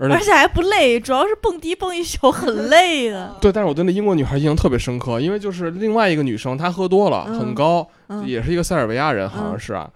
[0.00, 3.36] 而且而且还不累，主要是蹦迪蹦一宿很 累的。
[3.40, 9.88] 对，但是我对那英国女孩印象特别深刻，因为就是另外一个女生她喝多了，嗯很高，嗯也是一个塞尔维亚人，好像是啊。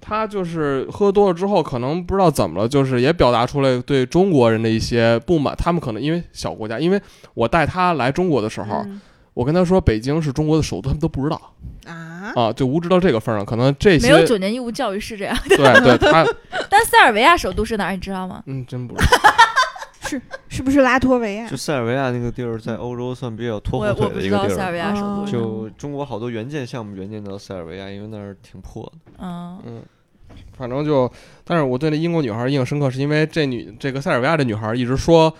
[0.00, 5.56] 她就是喝多了之后，可能不知道怎么了，就是也表达出来对中国人的一些不满。
[5.56, 7.00] 他们可能因为小国家，因为
[7.32, 9.00] 我带她来中国的时候，嗯
[9.34, 11.54] 我跟他说北京是中国的首都，他们都不知道
[11.86, 13.44] 啊啊，就无知到这个份儿上。
[13.44, 16.24] 可能这些没有九年义务教育是这样，对对，他
[16.70, 17.92] 但塞尔维亚首都是哪儿？
[17.92, 18.42] 你知道吗？
[18.46, 19.06] 嗯真不知道。
[20.06, 21.56] 是是不是拉脱维亚就？
[21.56, 24.48] 塞尔维亚那个地儿，在欧洲算比较拖我后腿的一个地儿。
[24.50, 25.24] 塞尔维亚首都。
[25.26, 28.92] 就中国好多援建项目援建到塞尔维亚，因为那儿挺破的。
[29.18, 29.82] 嗯嗯，
[30.58, 31.10] 反正就，
[31.42, 35.34] 但是我对那英国女孩印象深刻，是因为这女这个塞尔维亚这女孩一直说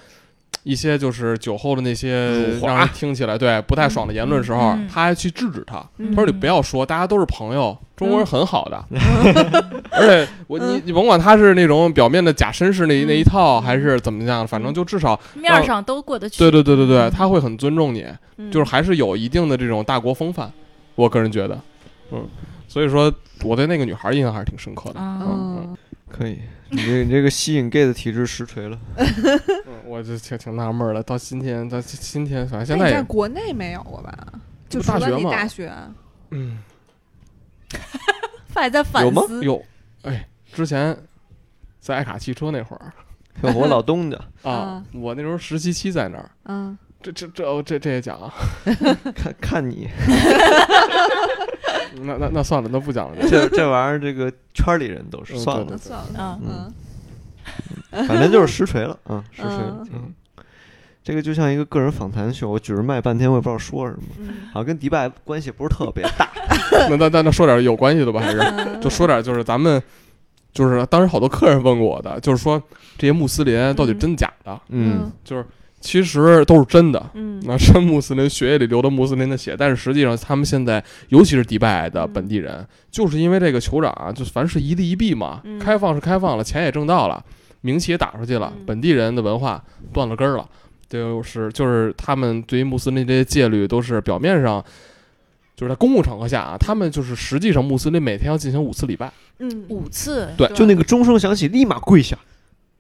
[0.63, 8.85] 一些就是酒后的那些让人听起来对不太爽的言论的时候，他还去制止他，他说：“你不要说，大家都是朋友，中国人很好的。
[9.91, 16.39] 而且我你你甭管他是那种表面的假绅士那一那一套，还是怎么样，反正就至少面儿上都过得去。
[16.39, 18.07] 对对对对对，他会很尊重你，
[18.39, 20.51] 嗯就是还是有一定的这种大国风范。
[20.95, 21.61] 我个人觉得，
[22.13, 22.27] 嗯，
[22.69, 23.13] 所以说
[23.43, 25.01] 我对那个女孩印象还是挺深刻的。
[25.01, 25.77] 啊，嗯
[26.17, 26.39] 可以，
[26.71, 28.79] 你这你这个吸引 gay 的体质实锤了。
[28.97, 34.17] 嗯，我就挺挺纳闷儿的，到今天到今天，反正现在国内没有过吧？
[34.69, 35.73] 就不除了你大学嘛大学，
[36.31, 36.59] 嗯，
[38.55, 39.43] 还在反有吗思。
[39.45, 39.63] 有，
[40.03, 40.97] 哎，之前
[41.81, 42.93] 在爱卡汽车那会儿
[43.55, 48.33] 我老东家，啊，我那时候实习期在那儿，嗯，这这这这这也讲啊，
[49.15, 49.89] 看看你
[52.03, 53.17] 那那那算了，那不讲了。
[53.29, 56.73] 这这玩意儿，这个圈儿里人都是嗯算了，算了，嗯
[57.93, 60.03] 嗯反正就是实锤了啊，实锤了嗯。
[60.37, 60.45] 嗯，
[61.03, 66.29] 这个就像一个个人访谈秀，我举着麦半天，我也不知道说什么，嗯好像跟迪拜关系不是特别大。
[66.91, 69.83] 那那那那说点有关系的吧，还是嗯 就说点就是咱们。
[70.53, 72.63] 就是当时好多客人问过我的，就是说
[72.97, 74.57] 这些穆斯林到底真假的？
[74.69, 75.45] 嗯，就是
[75.85, 77.39] 其实都是真的，嗯。
[77.45, 85.59] 那真穆斯林血液里流的穆斯林的血，但是实际上他们现在，尤其是迪拜的嗯本地人，就是因为这个酋长啊，就凡事一利一弊嘛，嗯。
[85.59, 87.23] 开放是开放了，钱也挣到了，
[87.61, 88.65] 名气也打出去了，嗯。
[88.65, 89.63] 本地人的文化
[89.93, 90.49] 断了根儿了，
[90.89, 94.65] 就是就是他们对于穆斯林这些戒律都是表面上。
[95.57, 99.65] 就是在公共场合下啊，他们就是实际上穆斯林每天要进行五次礼拜，嗯。
[99.69, 100.49] 五次，对。
[100.49, 102.19] 就那个钟声响起，立马跪下，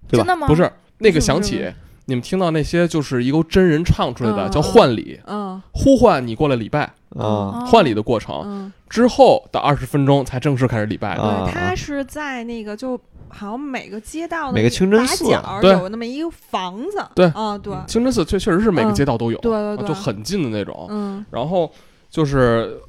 [0.08, 0.24] 对吧？
[0.24, 0.48] 真的吗？
[0.48, 1.64] 不是那个响起，
[2.06, 7.64] 你们听到那些就是由真人唱出来的嗯叫唤礼，嗯呼唤你过来礼拜，啊。
[7.66, 8.42] 换礼的过程。
[8.44, 11.16] 嗯，之后的二十分钟才正式开始礼拜。
[11.16, 12.96] 对，他是在那个就
[13.28, 15.24] 好像每个街道的每个清真寺
[15.60, 15.70] 对。
[15.72, 17.26] 有那么一个房子，对。
[17.28, 20.86] 啊，对，清真寺确确实是每个嗯街道都有，对对对，啊就很近的那种。
[20.90, 21.24] 嗯。
[21.30, 21.72] 然后
[22.10, 22.80] 就是，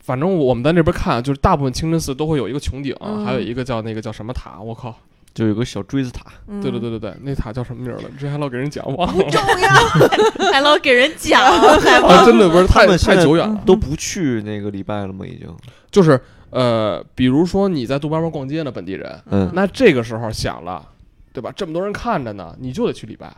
[0.00, 3.24] 反正我们在那边看，就是大部分清真寺都会有一个穹顶，嗯。
[3.24, 4.96] 还有一个叫那个叫什么塔，我靠，
[5.34, 8.08] 就有个小锥子塔，嗯，对对对对对，那塔叫什么名儿了？
[8.18, 9.24] 之前还老给人讲忘了。
[9.24, 11.40] 不重要， 还老给人讲，
[11.80, 15.24] 还 啊，忘真的不是太太久远了，都不去那个礼拜了吗？
[15.26, 15.48] 已经，
[15.90, 16.20] 就是
[16.50, 20.86] 呃，比如说你在杜拜湾逛街呢，本地人，嗯那这个时候想了，
[21.32, 21.50] 对吧？
[21.56, 23.34] 这么多人看着呢，你就得去礼拜，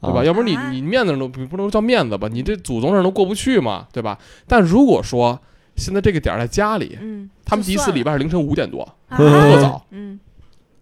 [0.00, 0.20] 对吧？
[0.20, 2.28] 啊要不然你啊你面子上都不不能叫面子吧？
[2.32, 4.18] 你这祖宗上都过不去嘛，对吧？
[4.46, 5.38] 但如果说
[5.76, 8.80] 现在这个点儿在家里，嗯他们第一次礼拜是凌晨五点多，
[9.10, 10.18] 啊特早，嗯，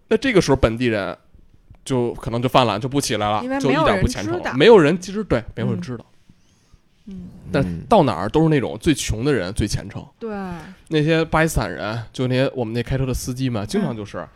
[0.07, 1.17] 那这个时候本地人
[1.83, 5.81] 就可能就犯懒，就不起来了，就一点不虔诚没有人其实对，没有人嗯。
[5.81, 6.05] 知道。
[7.07, 7.83] 嗯，但嗯。
[7.87, 10.29] 到哪儿都是那种最穷的人最虔诚，对，
[10.87, 13.83] 那些巴基斯坦人，就那些我们那开车的司机们，经嗯。
[13.83, 14.27] 常就是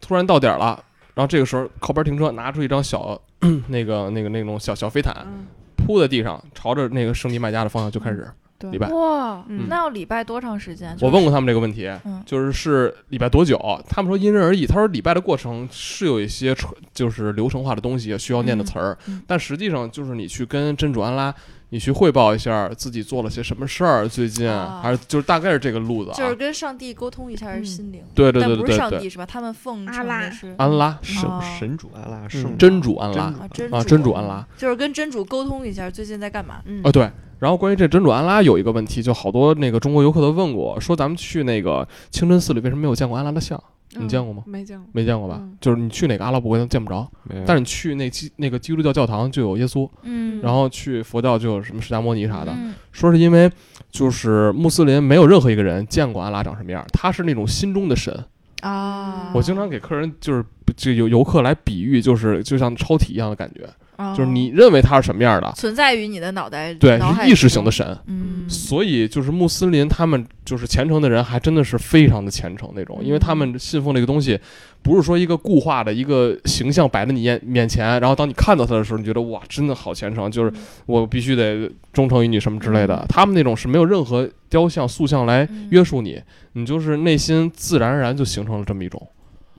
[0.00, 3.20] 突然到点儿了，然后这个时候靠边停车，拿出一张小
[3.68, 5.46] 那个那个那种小小飞毯，嗯，
[5.76, 8.26] 铺在地上，朝着那个圣地卖家的方向就开始对
[8.70, 8.88] 礼拜。
[8.90, 10.96] 哇，嗯那要礼拜多长时间？
[11.00, 13.58] 我问过他们这个问题，嗯就是是礼拜多久？
[13.88, 14.66] 他们说因人而异。
[14.66, 18.96] 他说礼拜的过程是有一些传就是流程化的东西需要念的词儿，
[19.26, 21.34] 但实际上就是你去跟真主安拉，
[21.72, 26.14] 你去汇报一下自己做了些什么事儿，最近、啊还是就是大概是这个路子啊。
[26.14, 29.24] 就是跟上帝沟通一下嗯心灵，对对对对对对，上帝是吧？
[29.24, 34.46] 他们奉承阿拉安拉圣哦神主安拉真主安拉真主啊，真啊，真主安拉。
[34.58, 36.60] 就是跟真主沟通一下最近在干嘛。
[36.66, 37.10] 嗯啊，对。
[37.38, 43.58] 然后关于这真主安拉有一个问题，就好多那个中国游客都问过，说咱们去那个清真寺里为什么没有见过安拉的像？
[44.00, 44.42] 你见过吗？
[44.46, 45.38] 没见过，没见过吧？
[45.40, 47.10] 嗯就是你去哪个阿拉伯国家都见不着，
[47.46, 52.52] 但是你去那基那个基督教教堂就有耶稣，嗯然后去佛教就有什么释迦摩尼啥的。
[52.56, 53.50] 嗯说是因为
[53.90, 58.24] 就是穆斯林没有任何一个人见过阿拉长什么样，他是那种心中的神。
[58.60, 60.44] 啊，我经常给客人就是
[60.76, 63.68] 就有游客来比喻，就是就像超体一样的感觉，
[64.02, 67.96] 啊就是你认为他是什么样的，存在于你的脑袋，对，是意识型的神。
[68.06, 74.38] 嗯，所以就是穆斯林他们就是虔诚的人，还真的是非常的虔诚那种，因为他嗯们信奉这个东西，
[74.82, 80.52] 不是说一个固化的一个形象摆在你眼面前，然后当你看到它的时候，你觉得哇，真的好虔诚，就是
[80.86, 83.06] 我必须得忠诚于你什么之类的嗯。
[83.08, 86.20] 他们那种是没有任何雕像、塑像来嗯约束你，
[86.54, 89.00] 你就是内心自然而然就形成了这么一种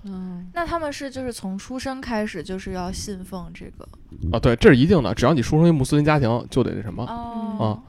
[0.05, 3.87] 嗯那他们是就是从出生开始就是要信奉这个
[4.31, 7.03] 啊，对，这是一定的，只要你出生于穆斯林家庭，就得那什么。
[7.05, 7.81] 哦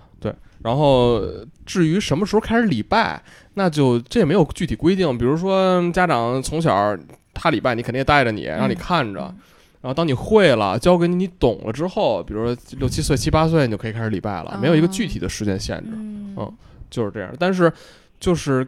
[0.63, 1.21] 然后
[1.67, 5.19] 至于什么时候开始礼拜，那就这也没有具体规定。
[5.19, 6.97] 比如说家长从小
[7.35, 9.21] 他礼拜，你肯定也带着你，让你看着。
[9.21, 9.37] 嗯
[9.83, 16.51] 然后当你会了，教给你，你懂了之后，比如说六七岁、七八岁，你就可以开始礼拜了，没有一个具体的时间限制，嗯嗯
[16.89, 17.31] 就是这样。
[17.39, 17.71] 但是
[18.19, 18.67] 就是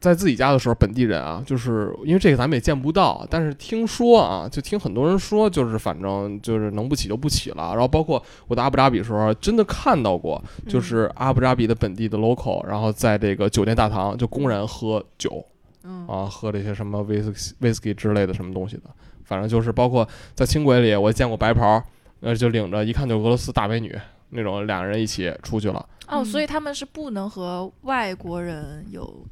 [0.00, 7.70] 在自己家的时候，本地人啊，就是因为这个咱们也见不到，但是听说啊，就听很多人说，就是反正就是能不起就不起了。
[7.72, 15.44] 然后包括我在阿布扎比的时候，真的看到过，就是阿布扎比的本地的 local，然后在这个酒店大堂就公然喝酒
[15.82, 18.84] 嗯啊，喝这些什么威士威士忌之类的什么东西的。
[19.24, 21.82] 反正就是包括在轻轨里，我见过白袍，
[22.20, 23.94] 呃，就领着一看就俄罗斯大美女
[24.30, 25.84] 那种，两人一起出去了。
[26.06, 29.26] 哦，嗯所以他们是不能和外国人有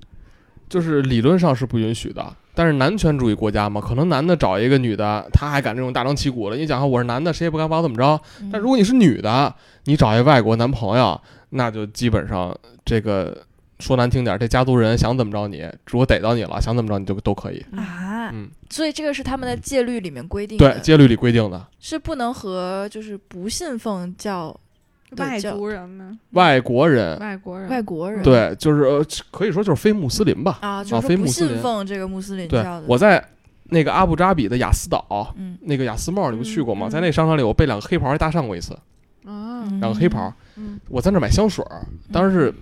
[0.69, 6.57] 就是理论上是不允许的，但是男权主义国家嘛，可能男的找一个女的，他还敢这种大张旗鼓的。
[6.57, 8.21] 你讲我是男的，谁也不敢把我怎么着。
[8.41, 9.55] 嗯但如果你是女的，
[9.85, 13.45] 你找一外国男朋友，那就基本上这个
[13.79, 17.65] 说难听点儿，这家族人想怎么着你，如果逮到你了，想怎么着你就都可以。
[17.77, 24.59] 啊，嗯，所以这个是他们的戒律里面规定的，对，戒律里规定的，是不能和就是不信奉教
[25.19, 26.19] 外叫族人呢？
[26.31, 30.59] 外国人，外国人，外国人对，就是呃可以说就是非穆斯林吧。
[30.63, 33.25] 啊，就啊是说不信非穆斯林奉这个穆斯林对教的。，我在
[33.65, 36.89] 那个阿布扎比的雅思岛，嗯那个雅思帽，你不去过吗？
[36.89, 38.75] 在那商场里，我被两个黑袍还搭讪过一次，
[39.25, 40.33] 啊，嗯两个黑袍。
[40.57, 42.55] 嗯我在那买香水儿，当时是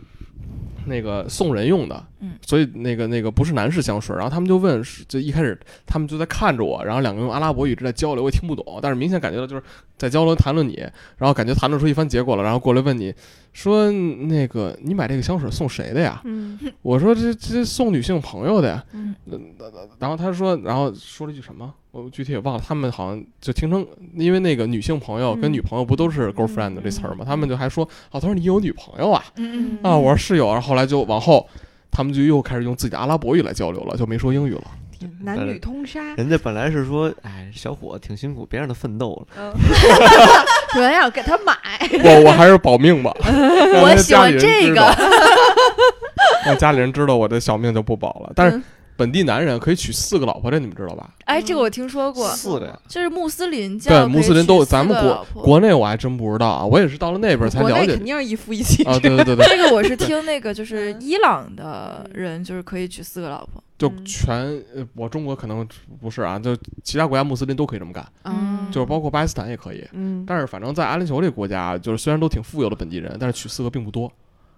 [0.87, 4.15] 那个送人用的，嗯所以那个那个不是男士香水。
[4.15, 9.63] 然后他们就问，就一开始他们就在看着我，然后两个用阿拉伯语一直在交流，我也听不懂，但是明显感觉到就是
[9.97, 10.77] 在交流谈论你，
[11.17, 13.15] 然后感觉谈论出一番结果了，然后过来问你
[13.55, 16.21] 说那个你买这个香水送谁的呀？
[16.25, 18.85] 嗯我说这这送女性朋友的呀。
[18.93, 19.15] 嗯
[19.99, 22.63] 然后他说，然后说了一句什么，我具体也忘了。
[22.63, 23.87] 他们好像就听成，
[24.17, 29.25] 因为那个女性朋友跟嗯女朋友不都是 girlfriend 这词儿嘛，他们就还说，哦，他说你有女朋友啊？
[29.37, 31.49] 嗯啊，我说是有，然后后来就往后，
[31.91, 34.65] 他们就又开始用自己的阿拉伯语来交流了，就没说英语了。
[35.21, 39.27] 男女通杀，人家本来是说，哎，小伙挺辛苦，别让他奋斗了。
[39.39, 39.53] 嗯，
[40.73, 41.55] 主要要给他买，
[42.05, 43.15] 我我还是保命吧。
[43.23, 44.81] 我喜欢这个，
[46.47, 48.33] 让家里人知道我的小命就不保了。
[48.35, 48.65] 但是嗯
[48.97, 51.11] 本地男人可以娶四个老婆，这你们知道吧？
[51.25, 57.75] 哎，这个我听说过，四个呀，就是穆斯林教对，穆斯林都娶四咱们国国内我还真不知道啊，我也是到了那边才了解。
[57.75, 58.95] 国内肯定是一夫一妻啊。
[58.95, 61.01] 制，对对对对， 这个我是听 那个就是嗯。
[61.01, 64.05] 伊朗的人就是可以娶四个老婆，就嗯。
[64.05, 64.37] 全
[64.75, 65.67] 呃，我中国可能
[66.01, 69.85] 不是啊，就其他国家穆斯林都可以这么干，嗯，就是包括巴基斯坦也可以。
[69.93, 74.11] 嗯，但是反正在阿联酋这个国家，就是虽然都挺富有的本地人，但是娶四个并不多，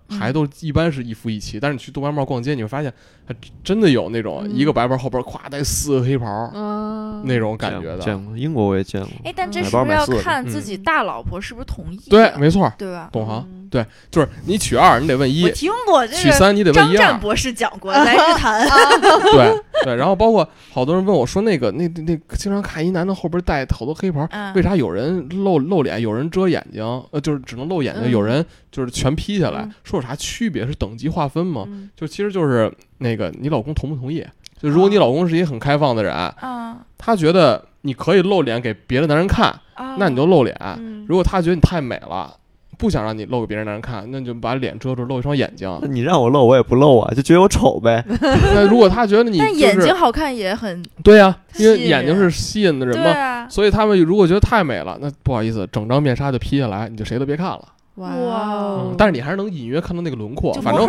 [0.08, 1.58] 嗯还都一般是一夫一妻。
[1.58, 2.92] 但是你去杜白帽逛街，你会发现
[3.26, 3.34] 还
[3.64, 7.98] 真的有那种嗯一个白袍后边咵带四个黑袍啊，那种感觉的。
[7.98, 9.10] 见过，英国我也见过。
[9.24, 12.00] 哎，但这嗯是不是要看自己大老婆是不是同意？
[12.08, 13.08] 对，没错，对吧？
[13.12, 13.65] 懂行。
[13.82, 17.20] 嗯对，就是你取二，你得问一我；听过这个娶三，你得问一二湛。
[17.20, 18.66] 博士讲过，来日坛。
[19.32, 30.66] 对对，然后包括好多人问我说，那个那那那经常看一男的后边带好多黑袍，嗯为啥有人露露脸，有人遮眼睛，呃，就是只能露眼睛，嗯有人就是全披下来嗯，说有啥区别？
[30.66, 31.64] 是等级划分吗？
[31.68, 34.24] 嗯就其实就是那个你老公同不同意？
[34.60, 42.34] 就如果你老公是一个很开放的人，啊他觉得你可以露脸给别的男人看，啊，那你就露脸；嗯如果他觉得你太美了，
[42.76, 45.78] 不想让你露给别人男人看，那你就把脸遮住，露一双眼睛。
[45.82, 48.04] 那你让我露，我也不露啊，就觉得我丑呗。
[48.08, 57.62] 那如果他觉得你、就是、但眼睛好看也很对呀、因为眼睛是吸引的人嘛，啊，所以他们如果觉得太美了，那不好意思，整张面纱就披下来，你就谁都别看了。
[57.96, 60.52] 哇但是你还是能隐约看到那个轮廓。
[60.60, 60.86] 反正。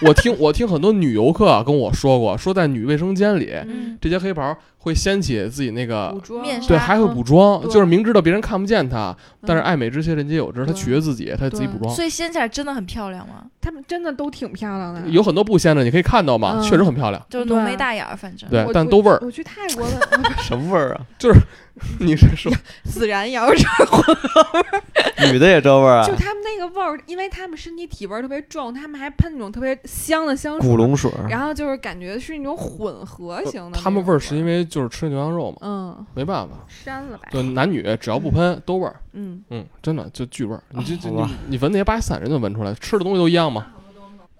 [0.00, 6.68] 我听我听很多女游客啊跟我说过，说在女卫生间里，嗯，这些黑袍会掀起自己那个面纱。
[6.68, 7.70] 对，还会补妆，对。
[7.70, 9.14] 就是明知道别人看不见她，
[9.46, 11.94] 但是嗯爱美之心人皆有之，她取悦自己，她自己补妆。
[11.94, 13.44] 所以掀起来真的很漂亮吗？
[13.60, 16.62] 他们真的都挺漂亮的，有很多不掀的，你可以看到嘛，嗯。
[16.62, 17.22] 确实很漂亮。
[17.28, 18.48] 就浓眉大眼儿，反正。
[18.48, 19.18] 对但都味儿。
[19.22, 20.00] 我去泰国了，
[20.40, 21.00] 什么味儿啊？
[21.18, 21.40] 就是
[22.00, 22.50] 你是说
[22.90, 26.06] 孜然羊肉串女的也这味儿啊？
[26.06, 26.14] 就？
[26.16, 33.78] 他们那个味儿，因为他们身体体味儿特别重，他们还喷那种特别香的香水古，龙水，然后就是感觉是那种混合型的。
[33.78, 36.54] 他们味儿是因为就是吃牛羊肉嘛，嗯没办法。
[36.68, 40.62] 删了吧，就，男女只要不喷都味儿，嗯嗯，真的就巨味儿。
[40.70, 43.66] 你这这你你闻那些巴基斯坦人就闻出来，吃的东西都一样吗？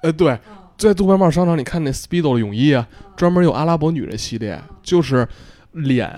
[0.03, 0.39] 呃，对，
[0.76, 5.26] 在杜拜帽商场，你看那 Speedo 的泳衣啊，专门有阿拉伯女人系列，就是
[5.72, 6.09] 脸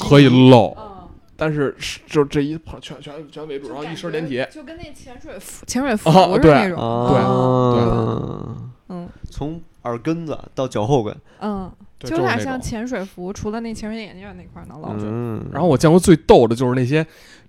[0.00, 0.92] 可以露，嗯
[1.38, 8.56] 但是是就这一跑全全全围住，然后一身连体，就跟那潜水服潜水服是那种，啊，
[8.88, 12.60] 嗯从耳根子到脚后跟，嗯，对就有点像。
[12.60, 15.06] 潜水服，除了那潜水眼镜那块儿能露着。
[15.06, 17.06] 嗯，然后我见过最逗的就是那些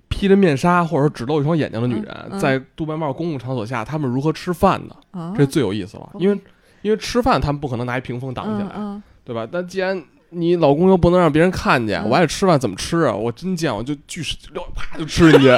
[0.10, 6.10] 披着面纱或者说只露一双眼睛的女人，嗯嗯在杜拜帽公共场所下，她们如何吃饭的，啊，这最有意思了。
[6.20, 6.40] 因为
[6.82, 9.48] 因为吃饭她们不可能拿一屏风挡起来，嗯对吧？
[9.52, 13.14] 但既然你老公又不能让别人看见，嗯我爱吃饭怎么吃啊？
[13.16, 15.48] 我真见我就巨使劲，啪就吃进去，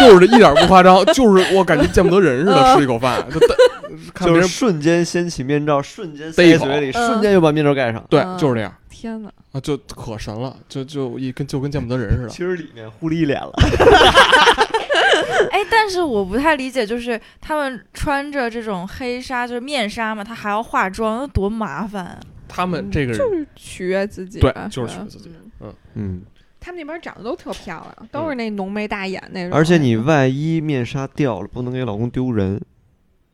[0.00, 3.38] 就是这一点不夸张，就是我感觉见不得人似的吃一口饭，就
[4.14, 8.04] 看别就是人瞬间掀起面罩，瞬间塞嘴里，嗯瞬间又把面罩盖上。
[8.08, 12.28] 对嗯，就是这样天哪，啊，就可神了，就就一跟就跟见不得人似的。
[12.28, 13.52] 其实里面糊了一脸了，
[15.50, 22.20] 哎，但是我不太理解，就是他们穿着这种黑纱，就是面纱嘛，他还要化妆，那多麻烦啊！
[22.46, 25.30] 他们这个人就是取悦自己对，就是取悦自己
[25.60, 26.22] 嗯嗯，
[26.60, 29.56] 他们那边长得都特漂亮，都是那浓眉大眼那种。
[29.56, 32.60] 而且你万一面纱掉了，不能给老公丢人。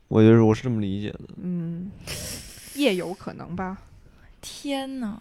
[0.07, 1.19] 我觉得我是这么理解的。
[1.41, 1.91] 嗯，
[2.75, 3.77] 也有可能吧。
[4.39, 5.19] 天呐！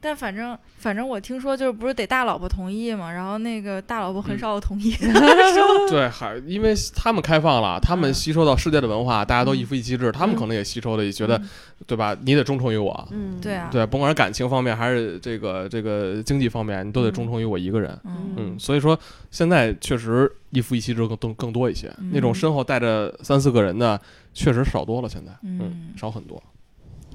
[0.00, 4.38] 但反正反正我听说就是不是得大老婆同意嘛，然后那个大老婆很嗯。
[4.38, 4.94] 少同意。
[5.90, 8.14] 对，还因为他们开放了，他们嗯。
[8.14, 11.40] 吸收到世界的文化，大家都一夫一妻制，他们可能也吸收了，也觉得
[11.86, 12.16] 对吧？
[12.22, 17.98] 你得忠诚于我，嗯，对啊，对，甭管是感情方面还是这个这个经济方面，你都得忠诚于我一个人。
[18.04, 18.34] 嗯。
[18.36, 18.98] 嗯，所以说
[19.30, 24.00] 现在确实一夫一妻制更更更多一些，那种嗯身后带着三四个人的
[24.34, 25.58] 确实少多了，现在嗯。
[25.62, 26.42] 嗯少很多。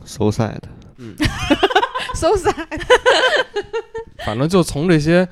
[0.03, 0.57] So sad，
[0.97, 1.13] 嗯，
[2.15, 2.53] so sad。
[4.25, 5.27] 反正就从这些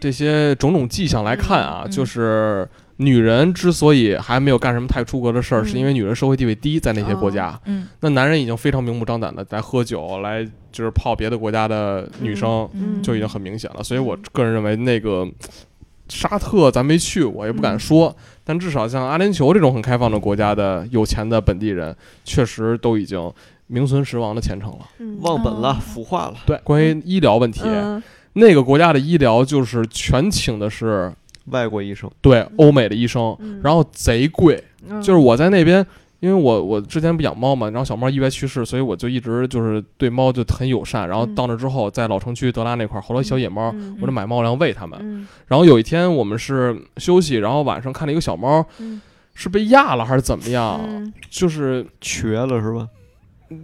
[0.00, 5.66] 这些种种迹象来看啊，就是女人之所以还没有干什么太出格的事儿，嗯。
[5.66, 7.86] 是因为女人社会地位低，在那些国家，嗯。
[8.00, 13.82] 那男人已经非常明目张胆的在喝酒，来就是泡别的国家的女生，嗯，就已经很明显了。
[13.82, 15.26] 所以我个人认为，那个
[16.08, 18.14] 沙特咱没去我，也不敢说，
[18.44, 21.94] 但至少像阿联酋这种很开放的国家的有钱的本地人，
[22.24, 23.32] 确实都已经
[23.66, 24.88] 名存实亡的前程了。
[24.98, 26.34] 嗯忘本了，哦腐化了。
[26.46, 28.02] 对，关于医疗问题，嗯
[28.34, 31.12] 那个国家的医疗就是全请的是
[31.46, 34.62] 外国医生，对欧美的医生，嗯然后贼贵。
[34.88, 35.84] 嗯就是我在那边，
[36.20, 41.08] 因因为我我之前不养猫嘛，然后小猫意外去世，所以我就一直就是对猫就很友善。
[41.08, 44.98] 然后嗯到那之后，在老城区德拉那块儿好多小野猫，嗯我就买猫粮喂它们。
[45.00, 49.00] 嗯然后有一天我们是休息，然后晚上看了一个小猫，嗯
[49.34, 50.80] 是被压了还是怎么样？
[50.84, 52.88] 嗯就是瘸了是吧？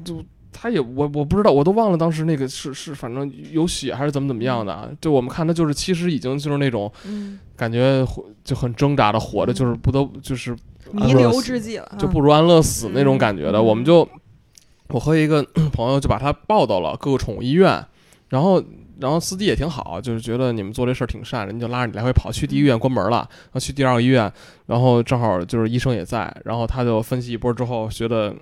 [0.04, 0.22] 就
[0.52, 4.94] 他也我我不知道，我都忘了当时那个是是反正有血还是怎么怎么样的。
[5.00, 10.56] 就我们看他就是其实已经就是那种嗯，感觉活就很挣扎的活着，嗯就是不得就是
[10.92, 13.58] 弥留之际了，就不如安乐死那种感觉的。
[13.58, 14.06] 嗯我们就
[14.88, 17.82] 我和一个 朋友就把他抱到了各个宠物医院，
[18.28, 18.62] 然后
[19.00, 22.30] 然后司机也挺好，就是觉得你们做这事儿挺善，人就拉着你来回跑。
[22.30, 24.30] 去第一医院关门了，然后去第二个医院，
[24.66, 28.34] 然后正好就是医生也在，然后他就分析一波之后，觉得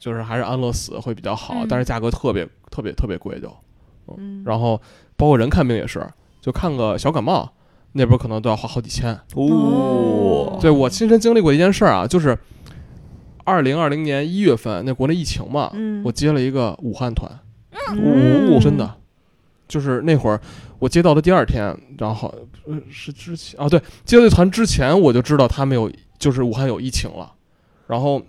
[0.00, 3.54] 就是还是安乐死会比较好，嗯但是价格特别特别特别贵就。
[4.16, 4.80] 嗯，然后
[5.16, 6.04] 包括人看病也是，
[6.40, 7.48] 就看个小感冒，
[7.92, 9.16] 那边可能都要花好几千。
[9.34, 12.36] 哦，对我亲身经历过一件事儿啊，就是
[13.44, 17.30] 二零二零年一月份那国内疫情嘛，嗯我接了一个武汉团，
[17.92, 18.96] 嗯真的，
[19.68, 20.40] 就是那会儿
[20.80, 22.34] 我接到的第二天，然后
[22.66, 27.32] 呃是之前啊，对，接到这团之前我就知道他们有就是武汉有疫情了，
[27.86, 28.20] 然后。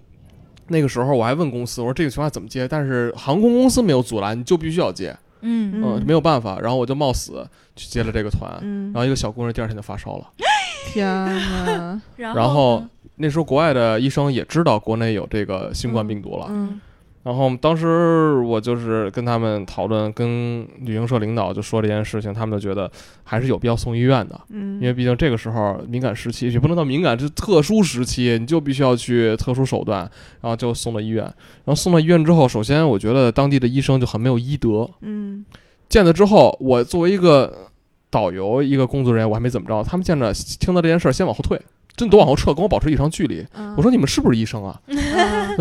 [0.72, 2.68] 那个时候我还问公司，我说这个情况怎么接？
[2.68, 6.60] 但是航空公司没有阻拦，你就必须要接，嗯嗯，没有办法。
[6.60, 10.28] 然后我就冒死去接了这个团，嗯然，后一个小姑娘第二天就发烧了。
[10.92, 12.84] 天呐，然然后
[13.18, 16.82] 那时候国外的医生也知道国内有这个新冠病毒了，嗯
[17.24, 22.92] 然后当时我就是跟他们讨论，跟旅行社领导就说这件事情，他们就觉得
[23.24, 30.00] 还是有必要送医院的，嗯，因为毕竟这个时候敏感时期，也不能到敏感，这特殊时期，你就必须要去特殊手段，
[30.42, 31.24] 然后就送到医院。
[31.24, 35.46] 然后送到医院之后，首先我觉得当地的医生就很没有医德，嗯
[35.90, 37.70] 见了之后，我作为一个
[38.10, 41.62] 导游，一个工作人员，我还没怎么着，他们见着听到这件事儿，先往后退，
[41.96, 43.46] 真的都往后撤，跟我保持一长距离。
[43.54, 44.82] 嗯，我说你们是不是医生啊？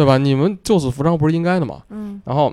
[0.01, 0.19] 嗯对吧？
[0.19, 1.83] 你们救死扶伤不是应该的吗？
[1.91, 2.53] 嗯然后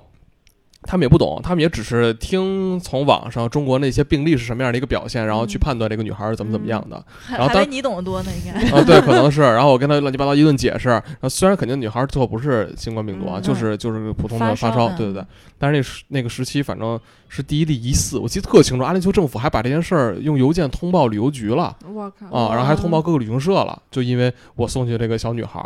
[0.84, 7.04] 他们也不懂，他们也只是听从网上中国那些病例是什么样的一个表现，然后去嗯判断这个女孩是怎么怎么样的。
[7.26, 8.78] 还然后当还比你懂得多呢，应该。
[8.78, 9.42] 啊，对， 可能是。
[9.42, 15.26] 然后我跟他乱七八糟一顿解释，然后虽然肯定女孩最后不是新冠病毒啊，嗯就是就是普通的发发烧，对对对。
[15.60, 21.76] 但是那时那个时期反正是第一例疑似，我记得特清楚，阿联酋政府还把这件事儿用邮件通报旅游局了。
[21.92, 25.60] 我靠啊，然后还通报各个旅行社了，就因为我送去这个小女孩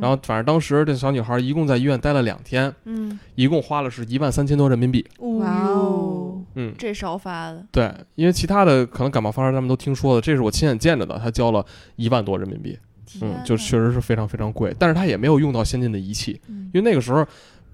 [0.00, 5.04] 然后反正当时这小女孩儿一共在医院待了两天，嗯，一共花了是一万三千多人民币。
[5.18, 11.64] 哇哦，嗯，这少发的，对，因为其他的可能感冒发烧他们都听说了，这是我亲眼见着的，他交了
[11.96, 12.78] 一万多人民币，
[13.20, 16.70] 嗯，就确实是非常非常贵，但是他也没有用到先进的仪器，嗯。
[16.72, 17.26] 因为那个时候。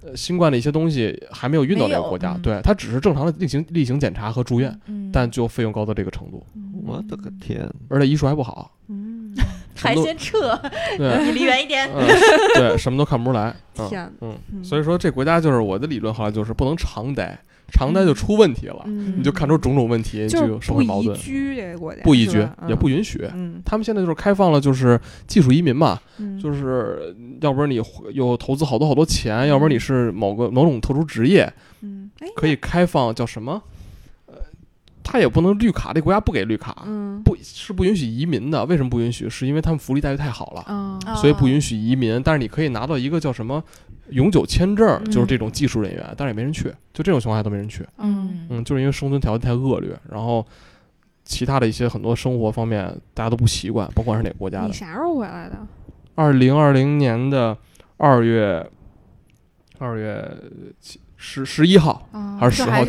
[0.03, 2.41] 呃，新冠的一些东西还没有运到那个国家，嗯。
[2.41, 6.43] 对，它只是正常的例行例行检查和住院，嗯，但就费用高到这个程度，
[6.87, 7.71] 我的个天！
[7.91, 8.73] 而且医术还不好，
[9.81, 10.59] 嗯，还先撤，
[10.97, 11.89] 对， 你离远一点。
[11.95, 12.07] 嗯，
[12.55, 14.65] 对， 什么都看不出来，嗯天，嗯，嗯。
[14.65, 17.39] 所以说这国家就是我的理论，后来就是不能常待，
[17.73, 19.15] 常待就出问题了，嗯。
[19.19, 23.29] 你就看出种种问题，就有社会矛盾，居这个国家不宜居也不允许。
[23.35, 23.63] 嗯。
[23.65, 27.81] 他们现在就是开放了，就是技术移民嘛，嗯，就是要不然你
[28.13, 31.53] 有投资好多好多钱，要不然你是某个某种特殊职业，
[32.37, 33.53] 可以开放叫什么？
[33.53, 33.61] 呃，
[35.11, 38.65] 他也不能绿卡，这国家不给绿卡，嗯不是不允许移民的。
[38.67, 39.29] 为什么不允许？
[39.29, 42.23] 是因为他们福利待遇太好了，所以不允许移民。
[42.23, 43.61] 但是你可以拿到一个叫什么
[44.11, 47.85] 永久签证，嗯就是这种技术人员，但是也没人去，就这种情况下都没人去。
[47.99, 50.47] 嗯嗯，就是因为生存条件太恶劣，然后
[51.25, 54.69] 其他的一些很多生活方面大家都不习惯，甭管是哪个国家的。
[54.69, 55.59] 你啥时候回来的？
[56.15, 57.59] 二零二零年的
[57.97, 58.65] 二月
[59.79, 60.37] 二月
[60.79, 62.83] 七十十一号，啊，还是10号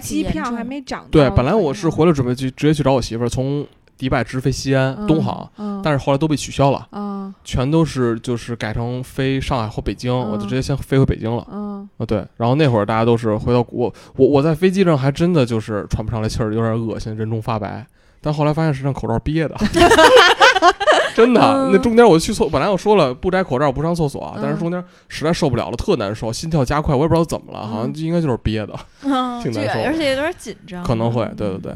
[0.00, 1.06] 机票还没涨。
[1.08, 3.64] 对，本来我是回来准备去直接去找我媳妇儿，从
[3.96, 11.46] 迪拜直飞西安、嗯东航，嗯，但是后来都被取消了，啊全都是就是改成飞上海或北京，我就嗯直接先飞回北京了。
[11.50, 17.86] 嗯啊，对，然后那会儿大家都是回到我我我在飞机上还真的就是喘不上来气儿，有点恶心，人中发白。
[18.20, 19.54] 但后来发现是让口罩憋的，
[21.14, 21.40] 真的。
[21.40, 31.74] 嗯那中间我去厕，本来我说了不摘口罩不上厕所，但是嗯中间实在受不了了，特难受，心跳加快，我也不知道怎么了，好像嗯就应该就是憋的， 嗯挺难受的而且有点紧张，可能会，对对对。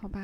[0.00, 0.20] 好吧，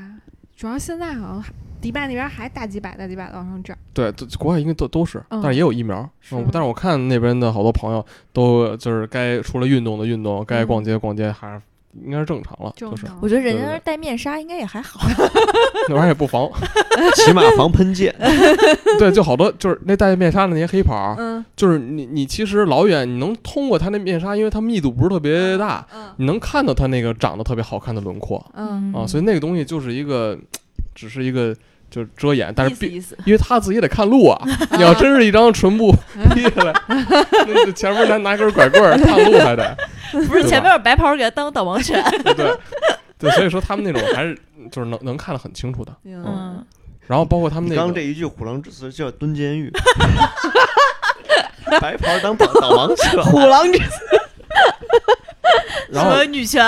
[0.56, 1.44] 主要现在好像
[1.80, 3.76] 迪拜那边还大几百大几百的往上涨。
[3.92, 6.08] 对，这国外应该都都是，嗯但是也有疫苗。
[6.20, 11.60] 是嗯，但是我看那边的好多朋友都就是该除了运动的运动，该嗯逛街逛街，还是
[12.02, 15.00] 应该是正常了，就是我觉得人家戴面纱应该也还好。
[15.88, 16.48] 那玩意儿也不防。
[17.16, 18.14] 起码防喷溅。
[18.98, 30.38] 对，就好多就是那戴面纱的那些黑袍儿，嗯就是你你其实老远你能通过他那面纱，因为它密度不是特别大，嗯你能看到他那个长得特别好看的轮廓嗯啊，所以那个东西就是一个，
[30.94, 31.54] 只是一个
[31.90, 34.40] 就是遮掩，但是并意思意思，因为他自己得看路啊。
[34.76, 35.94] 你要真是一张唇布
[36.34, 36.74] 披 下来，
[37.46, 39.76] 那前面拿拿根拐棍儿看路还得，
[40.26, 42.34] 不是前面有白袍给他当导盲犬，对
[43.18, 44.36] 对，所以说他们那种还是
[44.70, 45.92] 就是能能看得很清楚的。
[46.04, 46.66] 嗯，嗯，
[47.06, 49.72] 然后包括他们那刚刚这一句虎狼之词就叫蹲监狱，
[51.80, 53.78] 白袍当导导盲犬，虎狼之
[55.90, 56.62] 然后女权，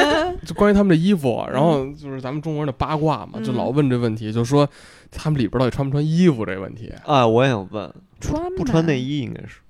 [0.46, 4.68] 就关于他们的衣服，啊然后就是咱们中国人的八卦嘛，就嗯老问这问题，就说
[5.10, 9.60] 他们里边到底穿不穿衣服这问题，啊，我也想问，穿不穿内，衣应该是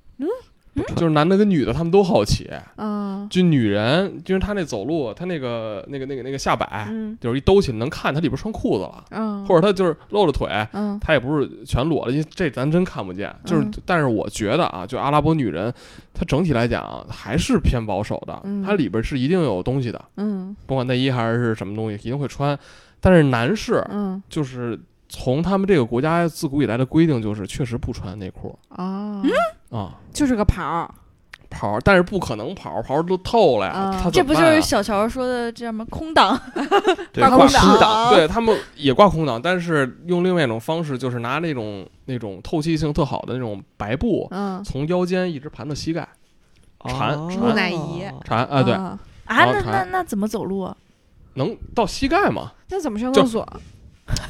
[0.97, 2.51] 就是男的跟女的他们都好奇。
[2.77, 13.35] 嗯就女人，就是她那走路，她那个那个那个那个下摆，嗯就是一兜起来能看她里边穿裤子了，嗯，或者她就是露着腿，嗯她也不是全裸了，因为这咱真看不见。
[13.45, 15.73] 就是，嗯但是我觉得啊，就阿拉伯女人，
[16.12, 22.59] 她整体来讲还是偏保守的，嗯她里边是一定有东西的，嗯不管内衣还是什么东西，一定会穿。
[23.01, 29.23] 但是男士，嗯就是从他们这个国家自古以来的规定，就是确实不穿内裤哦，
[29.73, 30.91] 啊，就是个袍儿，
[31.51, 36.39] 袍儿，但是不可能袍儿，袍儿都透了呀，啊他这不就是小乔说的这什么空档？
[37.12, 37.81] 对挂空挂空档。
[37.81, 44.62] 档，对他们也挂空档，但是用另外一种方式，就是拿那种那种透气性特好的那种白布，嗯。
[44.62, 46.07] 从腰间一直盘到膝盖，
[46.87, 48.99] 缠哦木乃伊缠啊，对，啊。
[49.25, 50.77] 啊，那那那怎么走路啊？
[51.35, 52.53] 能到膝盖吗？
[52.68, 53.47] 那怎么上厕所？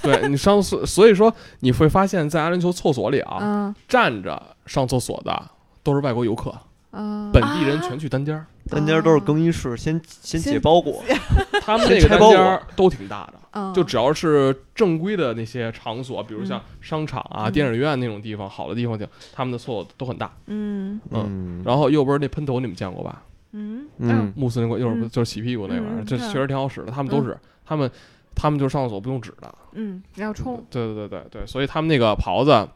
[0.03, 3.75] 对你上所所以说你会发现在阿联酋厕所里啊，嗯。
[3.89, 5.43] 站着上厕所的
[5.83, 6.55] 都是外国游客，
[6.93, 11.03] 嗯，本地人全去单间儿，单间都是更衣室，先先解包裹，
[11.63, 13.35] 他们那个单间儿都挺大的。
[13.35, 20.33] 嗯就只要是正规的那些场所，比如像嗯商场啊、嗯电影院那种地方，好的地方，就他们的厕所都很大。
[20.47, 23.23] 嗯嗯，然后右边那喷头你们见过吧？
[23.53, 26.91] 嗯嗯穆斯林国右边嗯就是洗屁股那玩意儿，嗯嗯这确实挺好使的。
[26.91, 27.37] 他们都是，
[27.67, 27.91] 他们
[28.35, 29.55] 他们就是上厕所不用纸的。
[29.73, 32.67] 嗯，要冲，对对对对对，所以他们那个袍子，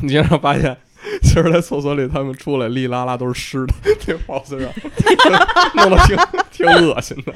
[0.00, 0.76] 你经常发现，
[1.22, 4.70] 其实在厕所里他们出来哩啦啦都是湿的，这袍子上
[5.74, 6.16] 弄得挺
[6.50, 7.32] 挺恶心的，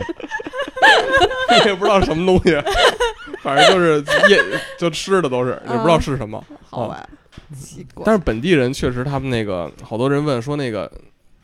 [1.51, 2.57] 你也不知道什么东西，
[3.43, 3.99] 反正就是
[4.29, 4.41] 液
[4.79, 6.43] 就湿的都是，也不知道是什么。
[6.71, 7.07] 好吧，
[7.57, 10.91] 奇怪，但是本地人确实，他们那个好多人问说那个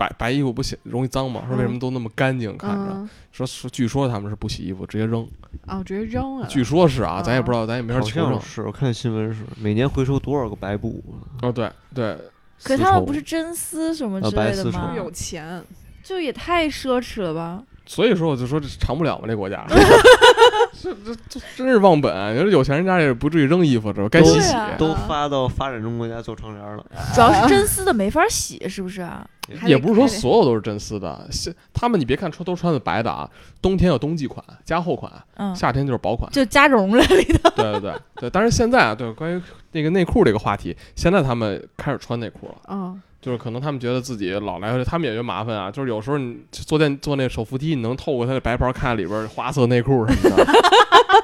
[0.01, 1.45] 白白衣服不洗容易脏吗？
[1.47, 2.87] 说为什么都那么干净看着？
[2.95, 5.27] 嗯说说据说他们是不洗衣服直接扔，
[5.69, 8.41] 哦，直接扔啊，据说是啊，啊咱也不知道，咱也没法好求证像。
[8.41, 11.01] 是我看新闻是每年回收多少个白布，
[11.43, 12.19] 哦，对对，
[12.63, 14.95] 可是他们绸不是真丝什么呃之白丝绸类的吗？
[14.97, 15.63] 有钱，
[16.03, 17.63] 就也太奢侈了吧？
[17.91, 19.67] 所以说我就说这长不了嘛，这国家，
[20.81, 22.37] 这这这真是忘本。
[22.37, 24.09] 你说有钱人家也不至于扔衣服，是吧？
[24.09, 24.55] 该洗洗。
[24.79, 26.87] 都发到发展中国家做窗帘了。
[27.13, 29.27] 主要是真丝的没法洗，是不是啊？
[29.67, 33.29] 也不是说所有都是真丝的，是他们你别看穿都穿的白的啊，
[33.61, 36.31] 冬天有冬季款、加厚款，嗯，夏天就是薄款。
[36.31, 37.51] 就加绒了里头。
[37.57, 42.55] 对对对对，但是现在啊，对关于那个内裤这个话题，现在他们开始穿内裤了。
[42.69, 45.71] 嗯就是可能他们觉得自己老来回，他们也觉得麻烦啊。
[45.71, 50.45] 就是有时候你坐电坐那手扶梯，你能透过他的白袍看里边花色内裤什么的，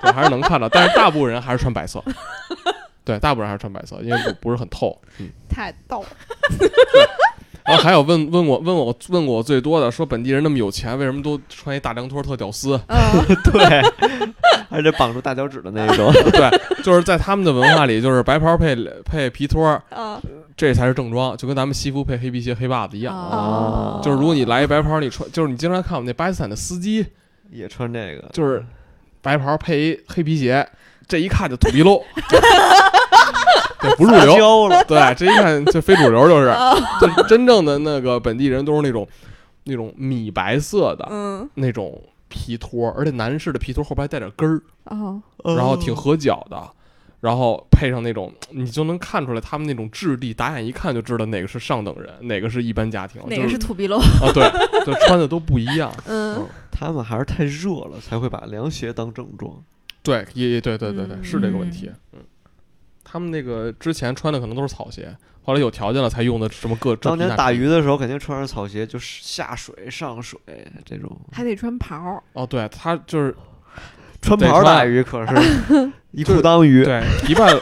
[0.03, 0.69] 对，还是能看到。
[0.69, 2.03] 但是大部分人还是穿白色，
[3.03, 5.01] 对，大部分人还是穿白色，因为不不是很透。
[5.19, 6.09] 嗯，太逗了，
[7.65, 12.79] 然后还有问问我问我问过我最多的，说本地人那么有钱，为什么都穿一大凉拖特屌丝？
[12.89, 12.99] 嗯
[13.51, 13.83] 对，
[14.69, 16.13] 而且绑住大脚趾的那种。
[16.13, 16.51] 对，
[16.85, 20.21] 就是在他们的文化里，就是白袍配配皮拖，啊
[20.57, 23.15] 这才是正装，就跟咱们西服配黑皮鞋、黑袜子一样。
[23.15, 27.05] 哦就是如果你来一白袍，你穿，就是你经常看我们那巴基斯坦的司机，
[27.51, 28.65] 也穿这个，就是
[29.21, 30.67] 白袍配一黑皮鞋，
[31.07, 31.93] 这一看就土逼对，
[33.97, 34.69] 不入流。
[34.69, 34.83] 了。
[34.85, 36.55] 对，这一看就非主流，就是，
[37.01, 39.07] 就真正的那个本地人都是那种
[39.65, 45.21] 那种米白色的嗯那种皮托，而且男士的皮托后边还带点跟儿，哦
[45.55, 46.71] 然后挺合脚的。
[47.21, 53.99] 然后配上那种，你就能看出来他们那种质地，打眼一看就知道哪个是上等人，哪个是一般家庭，哪个是是土逼喽？
[53.99, 54.31] 啊？
[54.33, 54.45] 对，
[54.85, 55.93] 就穿的都不一样。
[56.07, 56.47] 嗯
[56.79, 59.51] 他们还是太热了，才会把凉鞋当正装。
[60.03, 61.91] 对，也也对对对对，嗯是这个问题。
[62.13, 62.21] 嗯，
[63.03, 70.39] 他们那个之前穿的可能都是草鞋，后来有条件了才用的什么各这当年打鱼的时候，肯定穿着草鞋，就是下水、上水
[70.85, 71.19] 这种。
[71.33, 73.35] 还得穿袍儿，哦，对他就是
[74.27, 75.35] 穿袍打鱼可是
[76.11, 76.83] 一裤裆鱼。
[76.87, 77.61] 对迪拜，对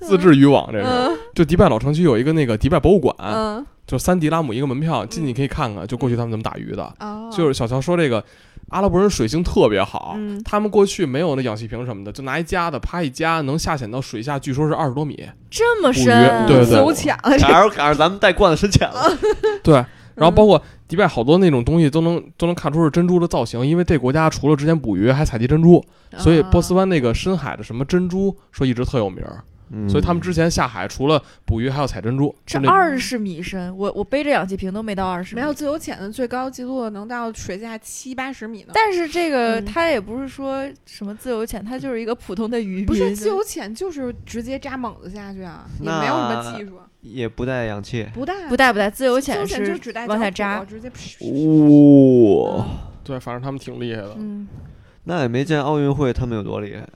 [0.00, 0.84] 自制渔网这是。
[0.84, 6.92] 嗯就迪拜老城区有一个那个迪拜博物馆，嗯就三迪拉姆一个门票，进去可以看看，就过去他们怎么打鱼的。
[6.98, 8.24] 哦，就是小乔说这个
[8.70, 15.24] 阿拉伯人水性特别好，嗯他们过去没有那氧气瓶什么的，就拿一夹子啪一夹，能下潜到水下，据说是二十多米。
[15.48, 16.04] 这么深？
[16.48, 19.16] 对对走浅了，赶上赶上咱们带罐子深浅了。
[19.62, 19.74] 对，
[20.16, 25.84] 然后包括迪拜好多那种东西都能都能看出是珍珠的造型，因为这国家除了之前捕鱼还采集珍珠，
[26.16, 35.34] 所以波斯湾那个深海的什么珍珠说一直特有名儿，嗯所以他们之前下海除了捕鱼还要采珍珠，这二十米深，我我背着氧气瓶都没到二十。
[35.34, 38.72] 没有自由潜的最高记录能到水下七八十米呢。
[38.72, 42.86] 但是这个嗯它也不是说什么自由潜，它就是一个普通的渔民。
[42.86, 50.64] 不是自由潜，就是直接扎猛子下去啊，也没有什么技术，也不带氧气，不带不带不带，自由潜是只带往下扎。
[50.64, 52.56] 直接噗。
[52.56, 52.66] 哇、
[53.04, 54.48] 对，反正他们挺厉害的，嗯，
[55.04, 56.88] 那也没见奥运会他们有多厉害。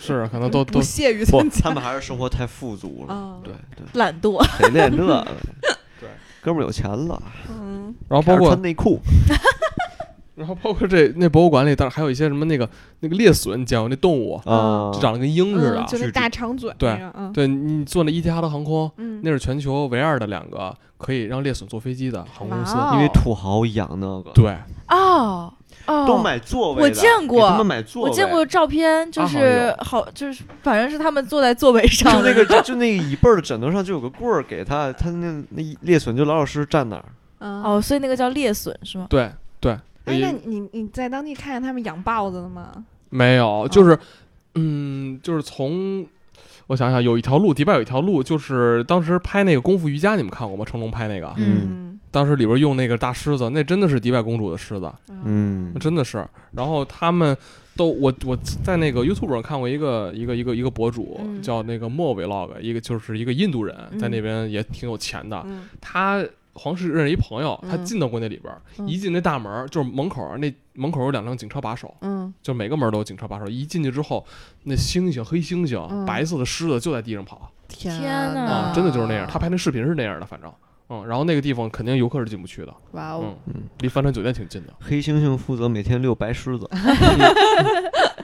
[0.00, 1.60] 是可能都都不屑于不参，加。
[1.60, 3.14] 他们还是生活太富足了。
[3.14, 5.26] 啊，对对，懒惰，得练这个。
[6.00, 6.08] 对，
[6.40, 8.98] 哥们儿有钱了，嗯，然后包括穿内裤。
[10.40, 12.66] 然后包括这那博物馆里，当然还有一些什么那个
[13.00, 22.74] 那个猎隼，你见过那动物，啊，就长得跟鹰似的嗯，就是大长嘴对，嗯对你坐那伊蒂哈德航空，嗯，那是全球唯二的两个可以让猎隼坐飞机的航空公司。
[22.94, 24.56] 因为土豪养那个，对，
[24.88, 25.52] 哦
[25.86, 37.04] 哦，都买座位，我见过他们买座位，我见过照片，就啊是好，就是反正是他们坐在座位上就那个就那个椅背儿的枕头上就有个棍儿给他，他那那猎隼就老老实实站那儿。
[37.38, 37.62] 嗯。
[37.62, 39.06] 哦，所以那个叫猎隼是吗？
[39.08, 42.84] 对对，哎，那你你在当地看见他们养豹子了吗？
[43.10, 43.98] 没有，就是，
[44.54, 46.06] 嗯，就是从
[46.68, 50.64] 我想想，有一条路，迪拜有一条路，就是当时拍那个《功夫瑜伽》，你们看过吗？
[50.64, 54.92] 成龙拍那个，嗯当时里边用那个大狮子，那真的是迪拜公主的狮子，
[55.24, 56.26] 嗯真的是。
[56.52, 57.36] 然后他们
[57.76, 66.24] 都，我我在那个 YouTube 上看过一个一个一个一个博主，嗯叫那个莫 vlog，一个就是一个印度人，在那边也挺有钱的，嗯他。
[66.54, 73.46] 皇室认识一朋友，他嗯进到过那里边儿，嗯一进那大门儿就是门口儿，那门口儿有两辆警车把手，嗯就每个门都有警车把手。
[73.46, 74.24] 一进去之后，
[74.64, 77.92] 那猩猩、黑猩猩、嗯白色的狮子就在地上跑天
[78.34, 79.26] 呐啊，真的就是那样。
[79.30, 80.52] 他拍那视频是那样的，反正，
[80.88, 84.72] 嗯，然后那个地方肯定游客是进不去的，哇哦，嗯，离帆船酒店挺近的。
[84.80, 86.68] 黑猩猩负责每天遛白狮子。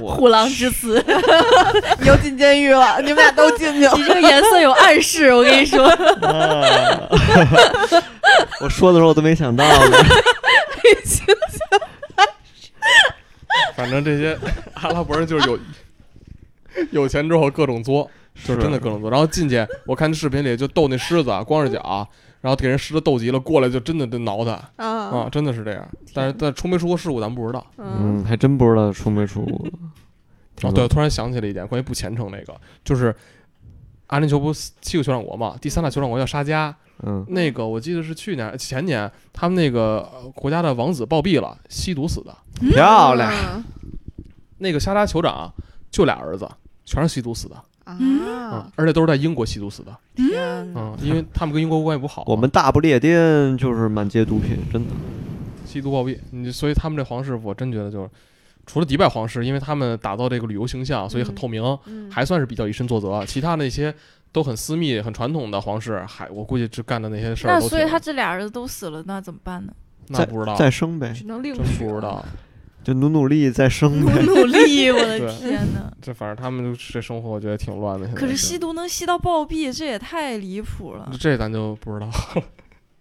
[0.00, 1.02] 我虎狼之词，
[2.00, 3.92] 你又进监狱了， 你们俩都进去了。
[3.96, 5.86] 你这个颜色有暗示，我跟你说。
[5.86, 7.08] 啊
[8.60, 9.96] 我说的时候我都没想到呢。
[13.74, 14.38] 反正这些
[14.74, 15.58] 阿拉伯人就是有
[16.90, 18.10] 有钱之后各种作，
[18.44, 19.10] 就是真的各种作。
[19.10, 22.06] 然后进去，我看那视频里就逗那狮子，光着脚，
[22.40, 25.88] 然后给人狮子逗急了，过来就真的就挠他啊，啊，真的是这样。
[26.14, 27.66] 但是但出没出过事故咱不知道。
[27.78, 29.66] 嗯嗯，还真不知道出没出过。
[30.62, 33.14] 哦，对，我突然想起了一点关于不虔诚那个，就是
[34.08, 42.36] 阿联酋不是七个酋长国嘛，第三大酋长国叫沙加，嗯，那个我记得是去年前年他们那个呃国家的王子暴毙了，吸毒死的。
[42.72, 43.32] 漂亮。
[43.32, 43.64] 嗯
[44.62, 45.50] 那个沙加酋长
[45.90, 46.46] 就俩儿子，
[46.84, 47.56] 全是吸毒死的，
[47.90, 54.90] 啊嗯，，而且都是在英国吸毒死的，天哪，嗯，因为他们跟英国关系不好，我们大不列颠就是满街毒品，真的。
[55.66, 58.10] 吸毒暴毙，你所以他们这皇室，我真觉得就是。
[58.66, 63.24] 除了迪拜皇室，因为他们打造这个旅游形象，所以很嗯透明，嗯还算是比较以身作则。
[63.26, 63.92] 其他那些
[64.30, 69.72] 都很私密、很传统的皇室，还我估计这干的那些事儿那所以他这俩儿子都死了，那怎么办呢？
[70.08, 71.64] 那不知道，再生呗，只能另真。
[71.78, 72.24] 不知道。
[72.82, 74.22] 就努努力再生努呗。
[74.22, 75.92] 努力，我的天哪！
[76.00, 78.08] 这反正他们这生活，我觉得挺乱的。
[78.08, 81.10] 可是吸毒能吸到暴毙，这也太离谱了。
[81.18, 82.08] 这咱就不知道。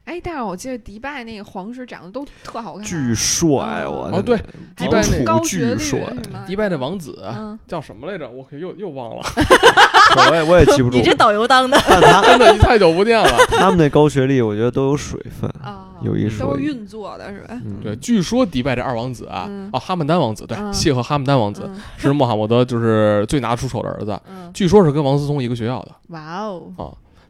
[0.06, 4.36] 哎，但是我记得迪拜那个皇室长得都特好看，巨帅，我哦对
[4.76, 6.00] 迪拜那高巨学历帅，
[6.48, 8.28] 迪拜那王子嗯，叫什么来着？
[8.28, 9.22] 我可又又忘了，
[10.32, 11.04] 我也我也记不住你。
[11.04, 13.30] 这导游当的，但他真的，你太久不见了。
[13.50, 15.48] 他们那高学历，我觉得都有水分。
[15.62, 17.62] 啊，有一说一都是运作的是吧？
[17.66, 19.70] 嗯，对，据说迪拜这二王子啊，嗯。
[19.74, 20.74] 哦，哈曼丹王子，对，嗯。
[20.74, 21.82] 谢赫哈曼丹王子嗯。
[21.98, 26.84] 是穆罕默德就是最拿得出手的儿子，嗯， 据说是跟王思聪一个学校的哇哦，啊。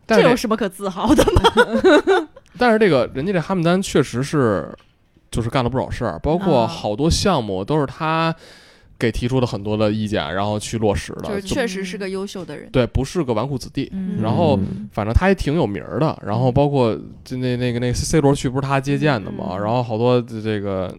[0.06, 2.28] 但是这这有什么可自豪的吗？
[2.58, 4.76] 但是这个人家这哈曼丹确实是
[5.32, 8.34] 就是干了不少事儿，包括啊好多项目都是他
[9.00, 12.70] 给提出了很多的意见，然后去落实了，就是确实是个优秀的人。
[12.70, 13.90] 对，不是个纨绔子弟。
[13.94, 16.94] 嗯然后嗯反正他也挺有名儿的，然后包括
[17.24, 20.94] 就那那个那个 C 罗去不是他接见的嘛，嗯然后好多这个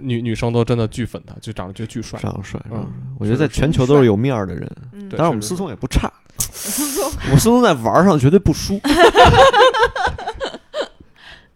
[0.00, 2.18] 女女生都真的巨粉他，就长得就巨帅。
[2.18, 2.86] 长得帅，嗯
[3.18, 4.66] 我觉得在全球都是有面儿的人。
[5.10, 6.10] 当然我们思聪也不差，
[7.30, 8.80] 我思聪在玩儿上绝对不输。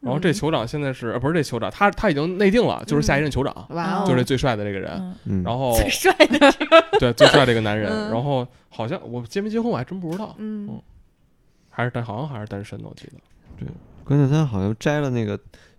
[0.00, 5.14] 然后这酋长现在是呃不是这酋长，他他已经内定了，就是下一任酋长，哇哦，就是这最帅的这个人。
[5.44, 6.52] 然后最帅的
[7.00, 8.10] 对最帅这个男人，嗯。
[8.12, 10.80] 然后好像我结没结婚我还真不知道，嗯。
[11.70, 13.12] 还是单好像还是单身的，我记得。
[13.58, 13.68] 对
[14.04, 15.38] 关键他好像摘了那个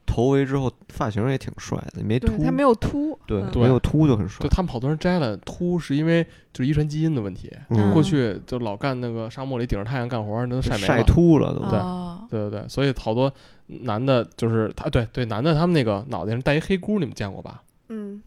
[0.10, 4.49] 头围之后，发型也挺帅的，没秃，他没有秃，对嗯没有秃就很帅就。
[4.49, 7.51] 他们好多人摘了秃，是因为就是遗传基因的问题。
[7.70, 11.03] 嗯过去就老干那个沙漠里顶着太阳干活，那都晒没晒了。
[11.03, 11.60] 秃了都。
[11.70, 13.32] 对哦，对对对，所以好多
[13.68, 17.62] 男的，就是他，对对，男的他们那个脑袋上戴一黑箍，你们见过吧？
[17.89, 18.22] 嗯，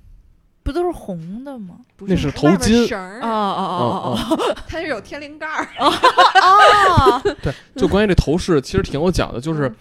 [0.63, 1.77] 不都是红的吗？
[1.97, 9.77] 不那是头巾绳儿哦哦嗯嗯， 它是有天灵盖儿，哦哦， 对，就关于这头饰，其实挺有讲的，就是嗯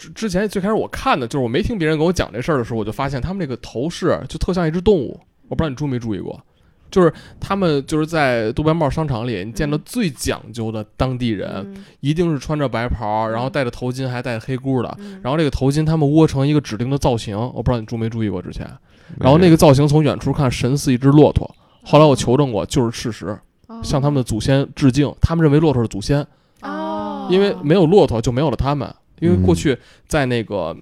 [0.00, 6.40] 之之前最开始我看的，就是我没听别人跟我讲这事儿的时候，我就发现他们这个头饰就特像一只动物，我不知道你注没注意过，
[6.90, 14.96] 就是他们就是在杜拜帽商场里，你见到嗯最讲究的当地人，嗯一定是穿着白袍，然后嗯戴着头巾，还戴着黑箍的。
[15.00, 18.66] 嗯然后这个头巾他们窝成一个指定的造型，我不知道你注没注意过之前。
[19.18, 25.12] 然后那个造型从远处看神似一只骆驼，后来我求证过，就是事实，哦向他们的祖先致敬。
[25.20, 26.26] 他们认为骆驼是祖先，
[26.62, 28.88] 哦，因为没有骆驼就没有了他们。
[29.20, 30.76] 因为过嗯去在那个，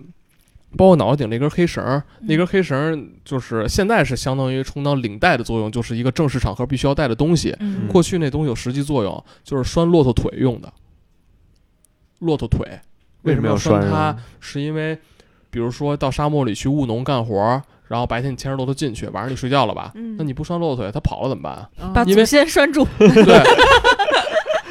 [0.77, 7.55] 包括脑袋顶那根黑绳儿，那根黑绳儿就是现在是相当于充当领带的作用，就是一个正式场合必须要带的东西。
[7.61, 10.73] 嗯过去那东西有实际作用，就是拴骆驼腿用的。
[12.21, 12.67] 骆驼腿
[13.23, 14.17] 为什么要要拴它啊？？
[14.41, 14.99] 是因为，
[15.51, 19.93] 比如说到沙漠里去务农干活儿，然后白天你牵着骆驼进去，晚上你睡觉了吧？
[19.95, 22.87] 嗯那你不拴骆驼腿，它跑了怎么办把祖先拴住。
[22.99, 23.25] 对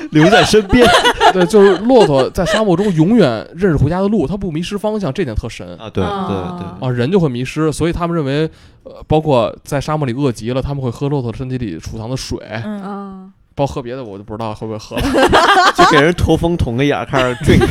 [0.11, 0.87] 留在身边。
[1.33, 5.67] 对，就是骆驼在沙漠中永远认识回家的路，它不迷失方向，这点特神。
[5.77, 6.77] 啊，对对啊。
[6.79, 6.91] 对，啊。
[6.91, 8.49] 人就会迷失，所以他们认为，
[8.83, 14.95] 呃，包括在沙漠里饿极了，他们会喝骆驼身体里储藏的水，嗯，嗯，包括喝别的我就不知道会不会喝。
[14.95, 15.03] 了，
[15.75, 17.65] 就给人驼峰捅个眼儿，开始 drink，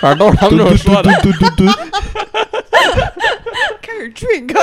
[0.00, 1.10] 反正都是他们这么说的。
[1.22, 1.74] 蹲蹲蹲，
[3.82, 4.54] 开始 drink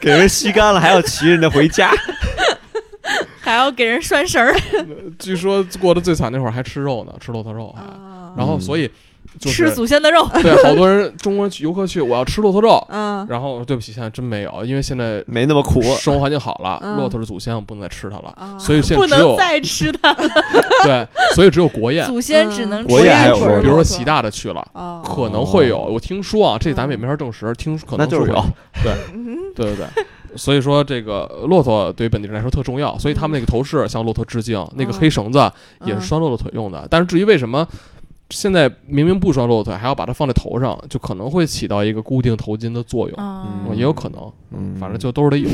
[0.00, 1.90] 给人吸干了还要骑人家回家。
[3.40, 4.54] 还要给人拴绳儿。
[5.18, 7.74] 据说过得最惨那会儿还吃肉呢，吃骆驼肉。
[7.76, 7.86] 还，啊。
[7.94, 8.88] 嗯然后所以
[9.40, 10.24] 就吃是祖先的肉。
[10.42, 13.26] 对好多人中国人去游客去，我要吃骆驼肉， 嗯。
[13.28, 16.96] 然后对不起，现在真没有，因为现在没那么苦，生活环境好了，嗯。
[16.96, 18.56] 骆驼是祖先，我不能再吃它了，啊。
[18.58, 20.12] 所以现在只有能再吃它。
[20.12, 20.28] 了，
[20.84, 24.64] 对，所以只有国宴，祖先只能国宴还有比如说习大的去了。
[24.74, 25.02] 哦。
[25.04, 28.44] 可能会有，我听说啊，这咱们也没法证实，听可能那就是有。
[28.84, 28.92] 对
[29.56, 30.04] 对对对，
[30.36, 35.50] 所以说这个骆驼对于本地人来说特重要，所以他们那个头饰向骆驼致敬，那个黑绳子
[35.84, 36.86] 也是拴骆驼腿用的。
[36.90, 37.66] 但是至于为什么
[38.30, 45.48] 现在明明不拴骆驼腿，还要把它放在头上，就可能会起到一个固定头巾的作用，也有可能，嗯，反正就都是得有。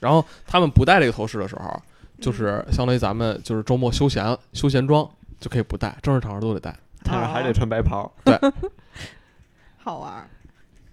[0.00, 1.82] 然后他们不戴这个头饰的时候，
[2.20, 5.08] 就是相当于咱们就是周末休闲休闲装
[5.40, 6.76] 就可以不戴，正式场合都得戴。
[7.02, 8.12] 但是还得穿白袍。
[8.24, 8.38] 对
[9.78, 10.28] 好玩儿，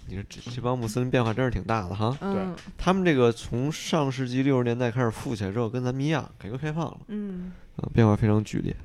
[0.08, 2.16] 你说这这帮穆斯林变化真是挺大的哈。
[2.22, 8.76] 嗯他们这个从上世纪六十年代开始富起来之后，跟咱们一样，改革开放了，嗯啊，变化非常剧烈。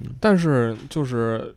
[0.00, 1.54] 嗯但是就是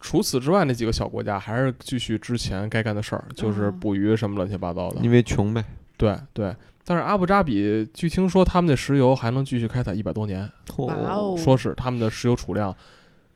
[0.00, 5.00] 除此之外，那几个小国家还是继续之前该干的事儿，就是嗯捕鱼什么乱七八糟的。
[5.02, 5.64] 因为穷呗。
[5.96, 12.74] 对对，但是阿布扎比据听说他们的石油还能继续开采一百多年，哇哦说是他们的石油储量。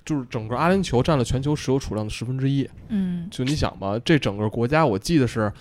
[0.06, 5.52] 就是整个阿联酋占了全球石油储量的十分之一，嗯，就你想吧，这整个国家我记得是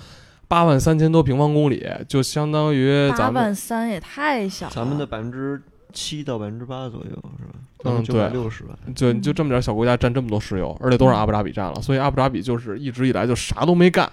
[0.48, 4.72] 八万三千多平方公里，就相当于八咱们万三也太小了。
[4.74, 7.60] 咱们的百分之七到百分之八左右是吧？
[7.86, 8.96] 嗯对六十万。
[8.96, 14.10] 就就这么点小国家占这么多石油，而且都是阿布扎比占了，所以阿布扎比就是一直以来就啥都没干，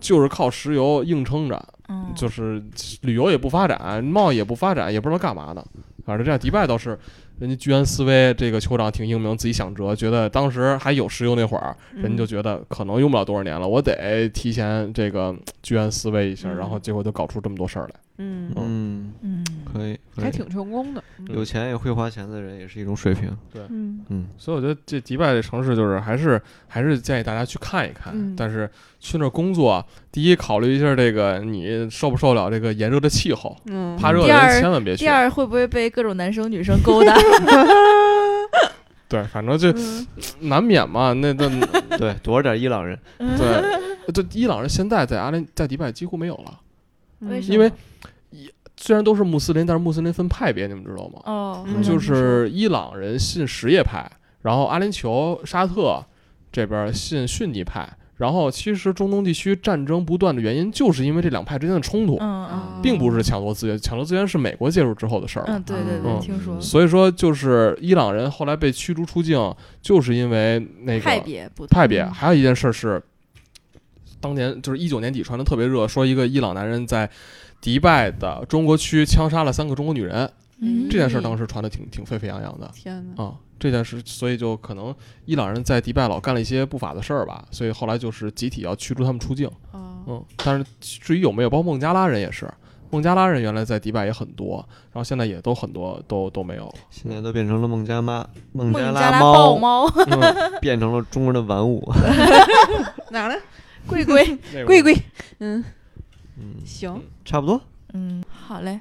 [0.00, 2.62] 就是靠石油硬撑着，嗯，就是
[3.02, 5.62] 旅游也不发展，贸易也不发展，也不知道干嘛的。
[6.04, 6.98] 反正这样，迪拜倒是
[7.40, 17.94] 人家居安思危，这个酋长挺英明，自己想辙，觉得当时还有石油那会儿，人家就觉得可能用不了多少年了，我得提前这个居安思危一下，嗯然后结果就搞出这么多事儿来。
[18.22, 23.30] 嗯，嗯，嗯，可以，可以还挺成功的，嗯有钱也会花钱的人也是一种水平。
[23.54, 28.68] 嗯嗯，所以我觉得这迪拜这城市就是还是还是建议大家去看一看，嗯但是
[28.98, 35.08] 去那儿工作，第一考虑一下这个你受不受了这个炎热的气候，嗯，怕热的人千万别去第。
[35.08, 37.16] 二会不会被各种男生女生勾搭？
[39.08, 40.06] 对，反正就嗯
[40.40, 41.12] 难免嘛。
[41.14, 41.48] 那那
[41.98, 42.96] 对，躲着点伊朗人。
[43.18, 46.60] 对，这伊朗人现在在阿联在迪拜几乎没有了，
[47.20, 47.70] 为什么因为
[48.82, 51.20] 虽然都是穆斯林，但是穆斯林分派别，你们知道吗？
[51.26, 54.10] 哦，嗯就是伊朗人信什叶派，
[54.40, 56.02] 然后阿联酋、沙特
[56.50, 57.88] 这边信逊尼派。
[58.16, 65.44] 然后其实中东地区战争不断的原因，就是因为这两派之间的冲突，嗯啊嗯并不是抢夺资源，抢夺资源是美国介入之后的事儿。
[65.46, 72.02] 嗯，对对嗯对，听说所以说，就是伊朗人后来被驱逐出境，就是因为那个派别不同派别。
[72.02, 73.02] 嗯还有一件事是，
[74.20, 77.08] 当年就是一九年底传的特别热，说一个伊朗男人在
[77.60, 80.30] 迪拜的中国区枪杀了三个中国女人，
[80.60, 83.34] 嗯这件事当时传的挺挺沸沸扬扬的天哪，啊。
[83.58, 84.94] 这件事，所以就可能
[85.26, 89.46] 伊朗人在迪拜老干了一些不法的事儿吧，所以后来就是集体要驱逐他们出境。
[89.70, 92.50] 啊嗯，但是至于有没有，包括孟加拉人也是，
[92.88, 96.74] 孟加拉人原来在迪拜也很多，然后现在也都很多都都没有了。
[96.88, 101.86] 现在都变成了孟加拉孟孟加加拉豹猫，猫，嗯，变成了中国人的玩物。
[103.12, 103.34] 哪儿呢？
[103.86, 104.96] 贵贵那个贵贵，
[105.40, 105.62] 嗯，
[106.40, 107.60] 嗯，行，差不多。
[107.92, 108.80] 嗯，好嘞。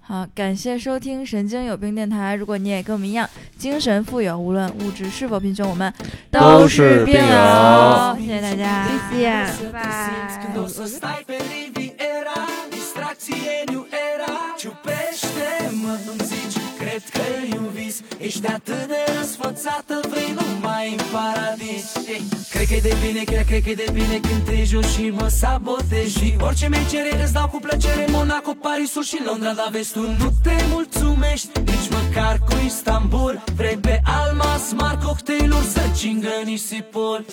[0.00, 2.34] 好，感谢收听神经有病电台。
[2.34, 3.28] 如果你也跟我们一样
[3.58, 5.92] 精神富有，无论物质是否贫穷，我们
[6.30, 8.16] 都是病友友。
[8.18, 9.30] 谢谢大家，谢谢，
[9.70, 10.48] 拜拜。
[16.98, 18.00] Cred că e un vis.
[18.18, 23.44] Ești atât de răsfățată Vrei numai în paradis Ei, Cred că e de bine, chiar
[23.44, 26.18] cred că e de bine Când te joci și mă sabotezi.
[26.18, 30.00] Și orice mi cere îți dau cu plăcere Monaco, Parisul și Londra Dar vezi tu
[30.00, 31.60] nu te mulțumești.
[31.60, 33.44] Nici măcar cu Istanbul.
[33.56, 37.24] Vrei pe Alma Smart cocktailuri Să cingă nisipuri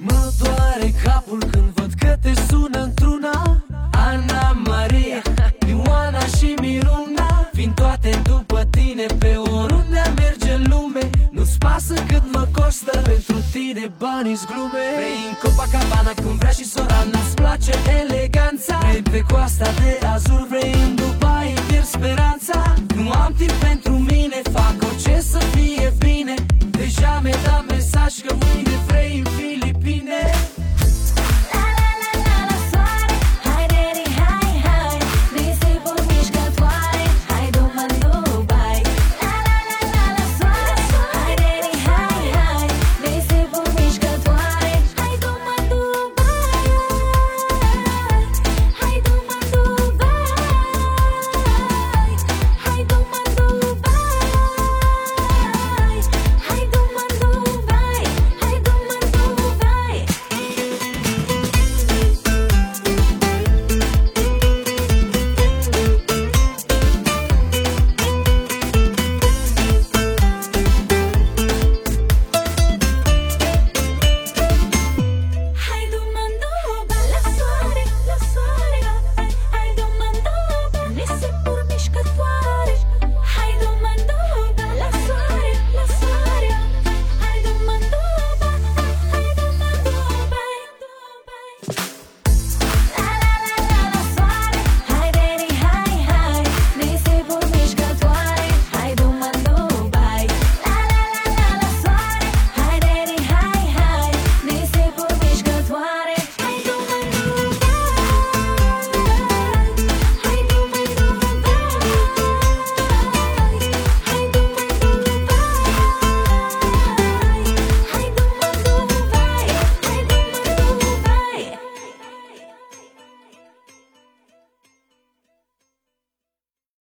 [0.00, 3.62] Mă doare capul când văd că te sună într-una.
[3.92, 5.22] Ana Maria,
[5.68, 11.10] Ioana și Miruna Vin toate după tine pe oriunde am merge în lume.
[11.30, 14.86] Nu-ți pasă cât mă costă Pentru tine banii glume.
[14.98, 18.78] Vrei în Copacabana când vrea și Sorana Îți place eleganța.
[18.78, 22.37] Vrei pe coasta de azur Vrei în Dubai, pierd speranța